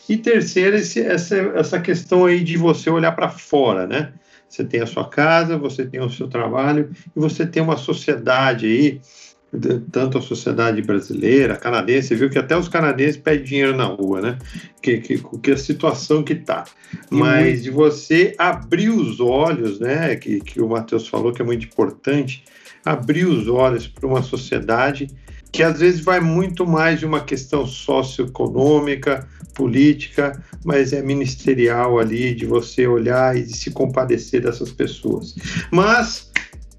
[0.07, 4.13] E terceiro, esse, essa, essa questão aí de você olhar para fora, né?
[4.47, 8.67] Você tem a sua casa, você tem o seu trabalho e você tem uma sociedade
[8.67, 9.01] aí
[9.91, 14.37] tanto a sociedade brasileira, canadense, viu que até os canadenses pedem dinheiro na rua, né?
[14.81, 16.65] Que, que, que a situação que tá.
[17.09, 20.15] Mas de você abrir os olhos, né?
[20.15, 22.43] Que, que o Matheus falou que é muito importante,
[22.83, 25.07] abrir os olhos para uma sociedade
[25.55, 32.35] que às vezes vai muito mais de uma questão socioeconômica, política, mas é ministerial ali,
[32.35, 35.33] de você olhar e de se compadecer dessas pessoas.
[35.71, 36.29] Mas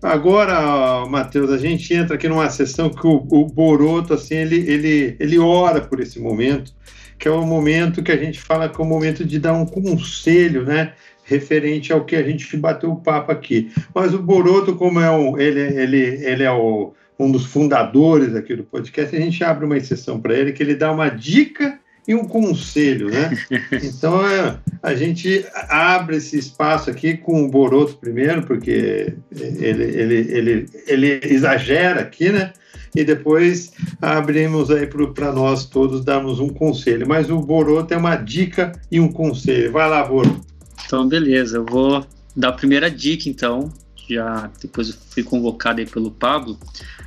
[0.03, 5.17] Agora, Matheus, a gente entra aqui numa sessão que o, o Boroto, assim, ele, ele,
[5.19, 6.73] ele ora por esse momento,
[7.19, 9.65] que é o momento que a gente fala que é o momento de dar um
[9.65, 10.93] conselho, né?
[11.25, 13.73] Referente ao que a gente bateu o papo aqui.
[13.95, 18.55] Mas o Boroto, como é um, ele, ele, ele é o, um dos fundadores aqui
[18.55, 22.15] do podcast, a gente abre uma exceção para ele, que ele dá uma dica e
[22.15, 23.31] um conselho, né?
[23.83, 30.15] Então é, a gente abre esse espaço aqui com o Boroto primeiro, porque ele, ele,
[30.33, 32.53] ele, ele exagera aqui, né?
[32.95, 37.07] E depois abrimos aí para nós todos darmos um conselho.
[37.07, 39.73] Mas o Boroto é uma dica e um conselho.
[39.73, 40.41] Vai lá, Boroto.
[40.87, 43.73] Então, beleza, eu vou dar a primeira dica, então.
[44.09, 46.57] Já depois eu fui convocado aí pelo Pablo.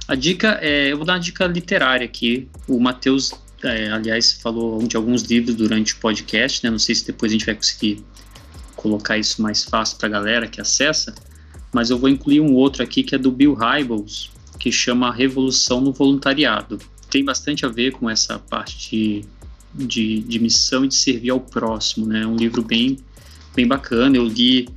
[0.07, 2.49] A dica é, eu vou dar uma dica literária aqui.
[2.67, 3.33] O Matheus,
[3.63, 6.69] é, aliás, falou de alguns livros durante o podcast, né?
[6.69, 8.03] Não sei se depois a gente vai conseguir
[8.75, 11.13] colocar isso mais fácil para a galera que acessa,
[11.73, 15.81] mas eu vou incluir um outro aqui que é do Bill Hybels, que chama Revolução
[15.81, 16.79] no Voluntariado.
[17.09, 19.25] Tem bastante a ver com essa parte de,
[19.73, 22.21] de, de missão e de servir ao próximo, né?
[22.21, 22.97] É um livro bem,
[23.55, 24.15] bem bacana.
[24.15, 24.69] Eu li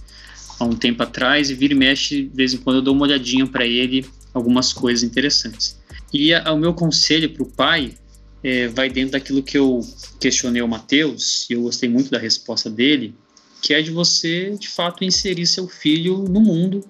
[0.59, 3.05] há um tempo atrás e vira e mexe, de vez em quando eu dou uma
[3.05, 4.05] olhadinha para ele,
[4.35, 5.81] algumas coisas interessantes.
[6.13, 7.95] E a, o meu conselho para o pai
[8.43, 9.81] é, vai dentro daquilo que eu
[10.21, 13.15] questionei o Matheus, e eu gostei muito da resposta dele,
[13.61, 16.85] que é de você, de fato, inserir seu filho no mundo,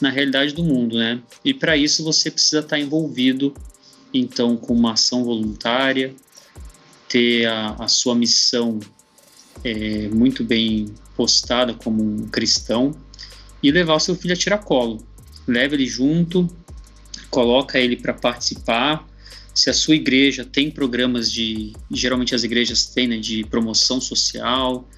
[0.00, 1.22] na realidade do mundo, né?
[1.44, 3.54] E para isso você precisa estar envolvido,
[4.12, 6.14] então, com uma ação voluntária,
[7.08, 8.78] ter a, a sua missão
[9.62, 12.94] é, muito bem postada como um cristão
[13.62, 15.04] e levar o seu filho a tiracolo.
[15.46, 16.48] Leva ele junto,
[17.30, 19.06] coloca ele para participar.
[19.54, 24.88] Se a sua igreja tem programas de, geralmente as igrejas têm, né, de promoção social,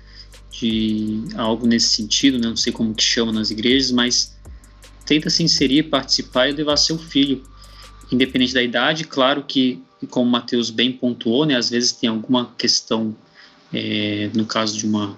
[0.50, 4.34] de algo nesse sentido, né, não sei como que chama nas igrejas, mas
[5.04, 7.44] tenta se inserir, participar e levar seu filho,
[8.10, 9.04] independente da idade.
[9.04, 13.14] Claro que, como o Matheus bem pontuou, né, às vezes tem alguma questão,
[13.72, 15.16] é, no caso de uma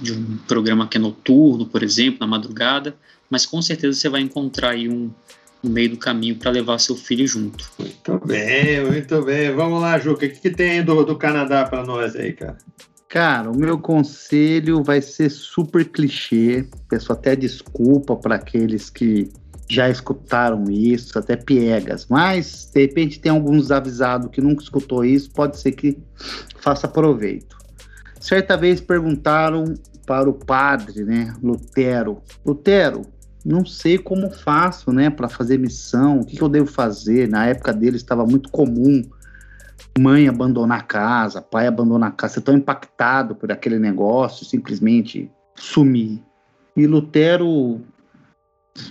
[0.00, 2.94] de um programa que é noturno, por exemplo, na madrugada,
[3.30, 5.10] mas com certeza você vai encontrar aí um,
[5.64, 7.68] um meio do caminho para levar seu filho junto.
[7.78, 9.54] Muito bem, muito bem.
[9.54, 12.58] Vamos lá, Juca, o que, que tem do, do Canadá para nós aí, cara?
[13.08, 16.66] Cara, o meu conselho vai ser super clichê.
[16.88, 19.30] Peço até desculpa para aqueles que
[19.72, 25.30] já escutaram isso, até piegas, mas de repente tem alguns avisados que nunca escutou isso,
[25.30, 25.98] pode ser que
[26.58, 27.56] faça proveito.
[28.20, 29.64] Certa vez perguntaram
[30.06, 33.02] para o padre, né, Lutero, Lutero,
[33.44, 37.28] não sei como faço, né, para fazer missão, o que, que eu devo fazer?
[37.28, 39.02] Na época dele estava muito comum
[39.98, 45.30] mãe abandonar a casa, pai abandonar a casa, ser tão impactado por aquele negócio, simplesmente
[45.54, 46.22] sumir.
[46.76, 47.80] E Lutero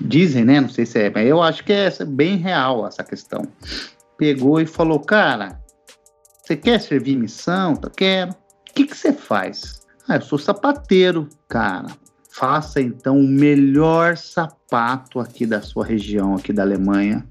[0.01, 0.61] dizem, né?
[0.61, 3.47] Não sei se é, mas eu acho que é bem real essa questão.
[4.17, 5.59] Pegou e falou, cara,
[6.43, 7.75] você quer servir missão?
[7.95, 8.31] Quero.
[8.31, 9.81] O que, que você faz?
[10.07, 11.87] Ah, eu sou sapateiro, cara.
[12.31, 17.25] Faça então o melhor sapato aqui da sua região, aqui da Alemanha,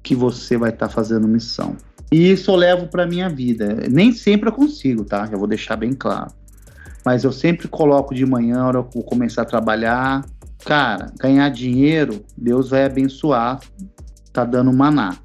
[0.00, 1.76] que você vai estar tá fazendo missão.
[2.10, 3.76] E isso eu levo para minha vida.
[3.90, 5.26] Nem sempre eu consigo, tá?
[5.26, 6.30] Já vou deixar bem claro.
[7.04, 10.24] Mas eu sempre coloco de manhã, hora que eu começar a trabalhar.
[10.64, 13.58] Cara, ganhar dinheiro, Deus vai abençoar,
[14.32, 15.16] tá dando maná.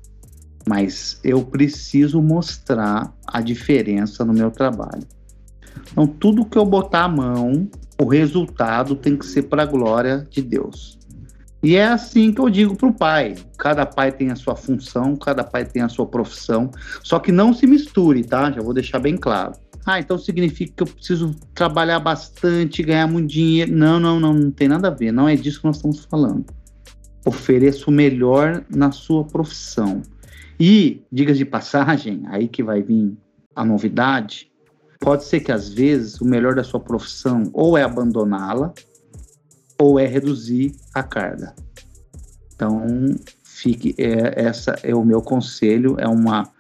[0.68, 5.08] Mas eu preciso mostrar a diferença no meu trabalho.
[5.92, 7.70] Então, tudo que eu botar a mão,
[8.02, 10.98] o resultado tem que ser para a glória de Deus.
[11.62, 13.36] E é assim que eu digo para o pai.
[13.58, 16.72] Cada pai tem a sua função, cada pai tem a sua profissão.
[17.04, 18.50] Só que não se misture, tá?
[18.50, 19.54] Já vou deixar bem claro.
[19.86, 23.76] Ah, então significa que eu preciso trabalhar bastante, ganhar muito dinheiro.
[23.76, 25.12] Não, não, não, não tem nada a ver.
[25.12, 26.46] Não é disso que nós estamos falando.
[27.26, 30.02] Ofereça o melhor na sua profissão.
[30.58, 33.18] E, digas de passagem, aí que vai vir
[33.54, 34.49] a novidade,
[35.00, 38.74] Pode ser que às vezes o melhor da sua profissão ou é abandoná-la
[39.80, 41.56] ou é reduzir a carga.
[42.54, 42.86] Então,
[43.44, 46.52] fique é, essa é o meu conselho, é uma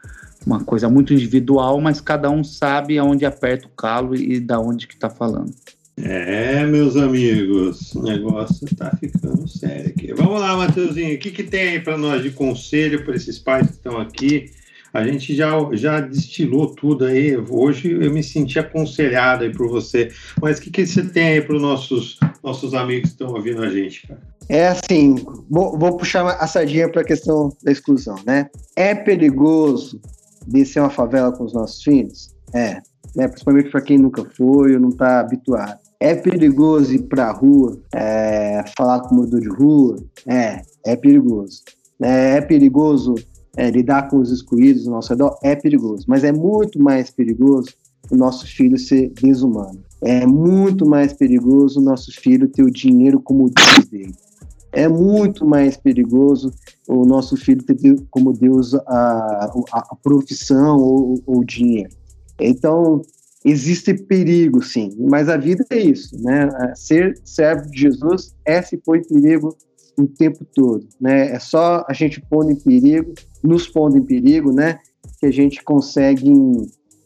[0.45, 4.87] uma coisa muito individual, mas cada um sabe aonde aperta o calo e da onde
[4.87, 5.53] que está falando.
[5.97, 10.13] É, meus amigos, o negócio está ficando sério aqui.
[10.13, 13.67] Vamos lá, Matheusinho, o que, que tem aí para nós de conselho para esses pais
[13.67, 14.49] que estão aqui?
[14.93, 17.37] A gente já, já destilou tudo aí.
[17.37, 20.09] Hoje eu me senti aconselhado aí por você.
[20.41, 23.63] Mas o que, que você tem aí para os nossos, nossos amigos que estão ouvindo
[23.63, 24.21] a gente, cara?
[24.47, 25.15] É assim,
[25.47, 28.49] vou, vou puxar a sardinha para a questão da exclusão, né?
[28.75, 30.01] É perigoso
[30.47, 32.33] descer uma favela com os nossos filhos?
[32.51, 32.81] É,
[33.15, 33.27] né?
[33.27, 35.77] principalmente para quem nunca foi ou não está habituado.
[35.99, 39.97] É perigoso ir para a rua, é, falar com o morador de rua?
[40.25, 41.61] É, é perigoso.
[42.01, 43.15] É, é perigoso
[43.59, 47.73] é, lidar com os excluídos ao nosso redor é perigoso, mas é muito mais perigoso
[48.09, 49.83] o nosso filho ser desumano.
[50.01, 54.15] É muito mais perigoso o nosso filho ter o dinheiro como Deus dele.
[54.71, 56.53] É muito mais perigoso
[56.87, 57.75] o nosso filho ter
[58.09, 61.89] como Deus a, a, a profissão ou, o dinheiro.
[62.39, 63.01] Então,
[63.43, 66.49] existe perigo, sim, mas a vida é isso, né?
[66.75, 69.53] Ser servo de Jesus é se pôr em perigo
[69.97, 71.31] o tempo todo, né?
[71.31, 73.13] É só a gente pondo em perigo,
[73.43, 74.79] nos pondo em perigo, né?
[75.19, 76.31] Que a gente consegue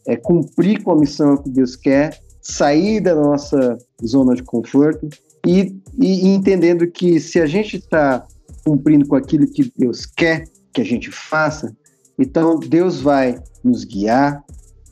[0.06, 5.08] é, cumprir com a missão que Deus quer sair da nossa zona de conforto
[5.46, 8.26] e, e entendendo que se a gente está
[8.64, 11.74] cumprindo com aquilo que Deus quer que a gente faça,
[12.18, 14.44] então Deus vai nos guiar,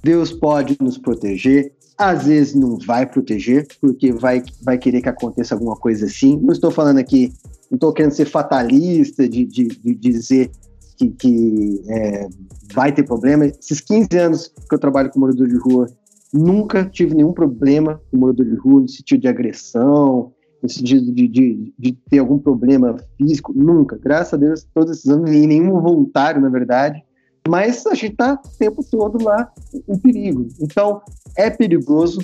[0.02, 5.54] Deus pode nos proteger, às vezes não vai proteger, porque vai, vai querer que aconteça
[5.54, 6.38] alguma coisa assim.
[6.42, 7.32] Não estou falando aqui,
[7.70, 10.50] não estou querendo ser fatalista de, de, de dizer
[11.10, 12.28] que, que é,
[12.72, 13.46] vai ter problema.
[13.46, 15.86] Esses 15 anos que eu trabalho com morador de rua,
[16.32, 20.32] nunca tive nenhum problema com morador de rua, no sentido de agressão,
[20.62, 23.98] no sentido de, de, de, ter algum problema físico, nunca.
[23.98, 27.02] Graças a Deus, todos esses anos, e nenhum voluntário, na verdade.
[27.48, 29.50] Mas a gente está o tempo todo lá
[29.88, 30.46] em perigo.
[30.60, 31.02] Então,
[31.36, 32.20] é perigoso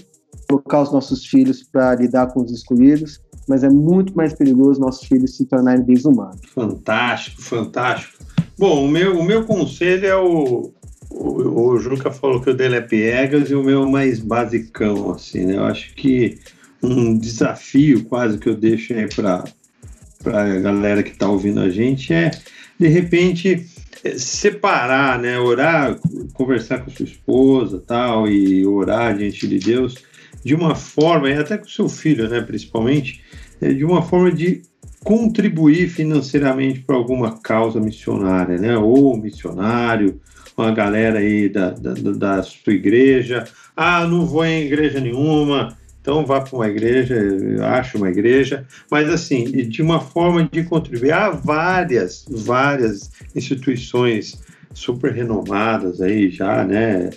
[0.49, 5.07] colocar os nossos filhos para lidar com os excluídos, mas é muito mais perigoso nossos
[5.07, 6.41] filhos se tornarem desumanos.
[6.55, 8.25] Fantástico, fantástico.
[8.59, 10.73] Bom, o meu, o meu conselho é o,
[11.11, 15.47] o, o Juca falou que o dele é piegas e o meu mais basicão, assim,
[15.47, 15.57] né?
[15.57, 16.39] Eu acho que
[16.83, 19.45] um desafio quase que eu deixo aí para
[20.27, 22.31] a galera que está ouvindo a gente é,
[22.79, 23.67] de repente,
[24.05, 25.39] é, separar, né?
[25.39, 25.99] Orar,
[26.35, 29.95] conversar com sua esposa tal, e orar diante de Deus
[30.45, 33.28] de uma forma, e até com seu filho, né, principalmente, é,
[33.61, 34.63] de uma forma de
[35.05, 38.77] contribuir financeiramente para alguma causa missionária, né?
[38.77, 40.21] Ou missionário,
[40.57, 43.45] uma galera aí da, da, da sua igreja.
[43.77, 47.17] Ah, não vou em igreja nenhuma, então vá para uma igreja,
[47.65, 51.13] ache uma igreja, mas assim, de uma forma de contribuir.
[51.13, 54.41] Há várias, várias instituições
[54.73, 57.11] super renomadas aí já, né?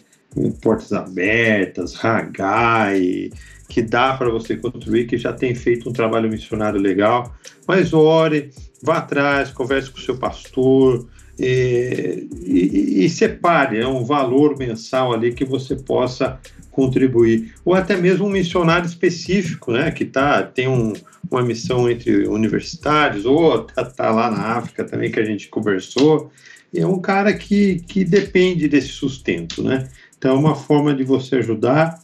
[0.62, 3.32] Portas Abertas, Ragai,
[3.72, 7.34] que dá para você contribuir, que já tem feito um trabalho missionário legal.
[7.65, 8.51] Mas ore,
[8.84, 11.07] vá atrás, converse com o seu pastor,
[11.39, 16.38] e, e, e, separe é um valor mensal ali que você possa
[16.69, 20.93] contribuir ou até mesmo um missionário específico, né, que tá tem um,
[21.32, 26.30] uma missão entre universitários ou tá, tá, lá na África também que a gente conversou
[26.76, 29.89] é um cara que, que depende desse sustento, né?
[30.17, 31.97] Então é uma forma de você ajudar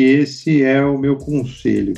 [0.00, 1.94] esse é o meu conselho.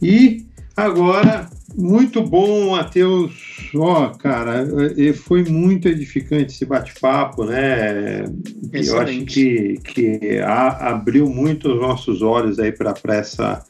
[0.00, 0.44] E
[0.76, 3.70] agora muito bom, Matheus.
[3.74, 4.66] Ó, oh, cara,
[5.14, 8.24] foi muito edificante esse bate-papo, né?
[8.72, 8.88] Excelente.
[8.88, 13.64] Eu acho que, que a, abriu muito os nossos olhos aí para essa,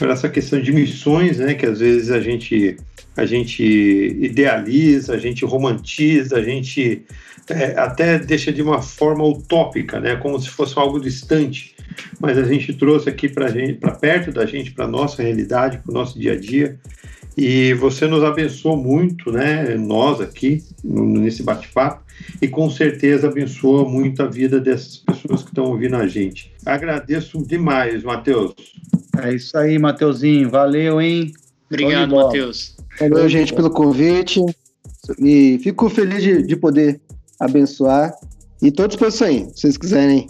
[0.00, 1.54] essa questão de missões, né?
[1.54, 2.76] Que às vezes a gente,
[3.16, 7.04] a gente idealiza, a gente romantiza, a gente
[7.48, 10.16] é, até deixa de uma forma utópica, né?
[10.16, 11.74] Como se fosse algo distante.
[12.18, 16.18] Mas a gente trouxe aqui para perto da gente, para nossa realidade, para o nosso
[16.18, 16.78] dia a dia.
[17.36, 19.76] E você nos abençoou muito, né?
[19.76, 22.02] Nós aqui, nesse bate-papo,
[22.40, 26.52] e com certeza abençoa muito a vida dessas pessoas que estão ouvindo a gente.
[26.64, 28.54] Agradeço demais, Matheus.
[29.20, 30.48] É isso aí, Mateuzinho.
[30.48, 31.32] Valeu, hein?
[31.68, 32.76] Obrigado, Matheus.
[32.98, 34.40] Valeu, gente, pelo convite.
[35.18, 37.00] E fico feliz de, de poder
[37.38, 38.14] abençoar.
[38.62, 40.28] E estou à disposição aí, se vocês quiserem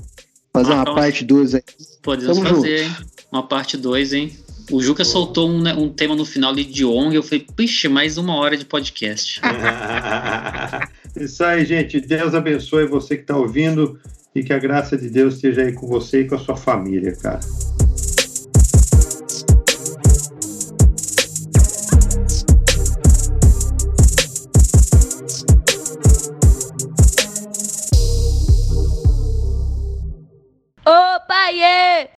[0.52, 1.62] fazer ah, uma então, parte 2 aí.
[2.02, 3.00] Podemos Tamo fazer, junto.
[3.00, 3.06] hein?
[3.30, 4.32] Uma parte 2, hein?
[4.70, 8.16] O Juca soltou um, né, um, tema no final de ONG, eu falei, pixe, mais
[8.16, 9.40] uma hora de podcast.
[11.20, 12.00] Isso aí, gente.
[12.00, 14.00] Deus abençoe você que está ouvindo
[14.34, 17.14] e que a graça de Deus esteja aí com você e com a sua família,
[17.14, 17.40] cara.
[31.52, 32.06] yeah.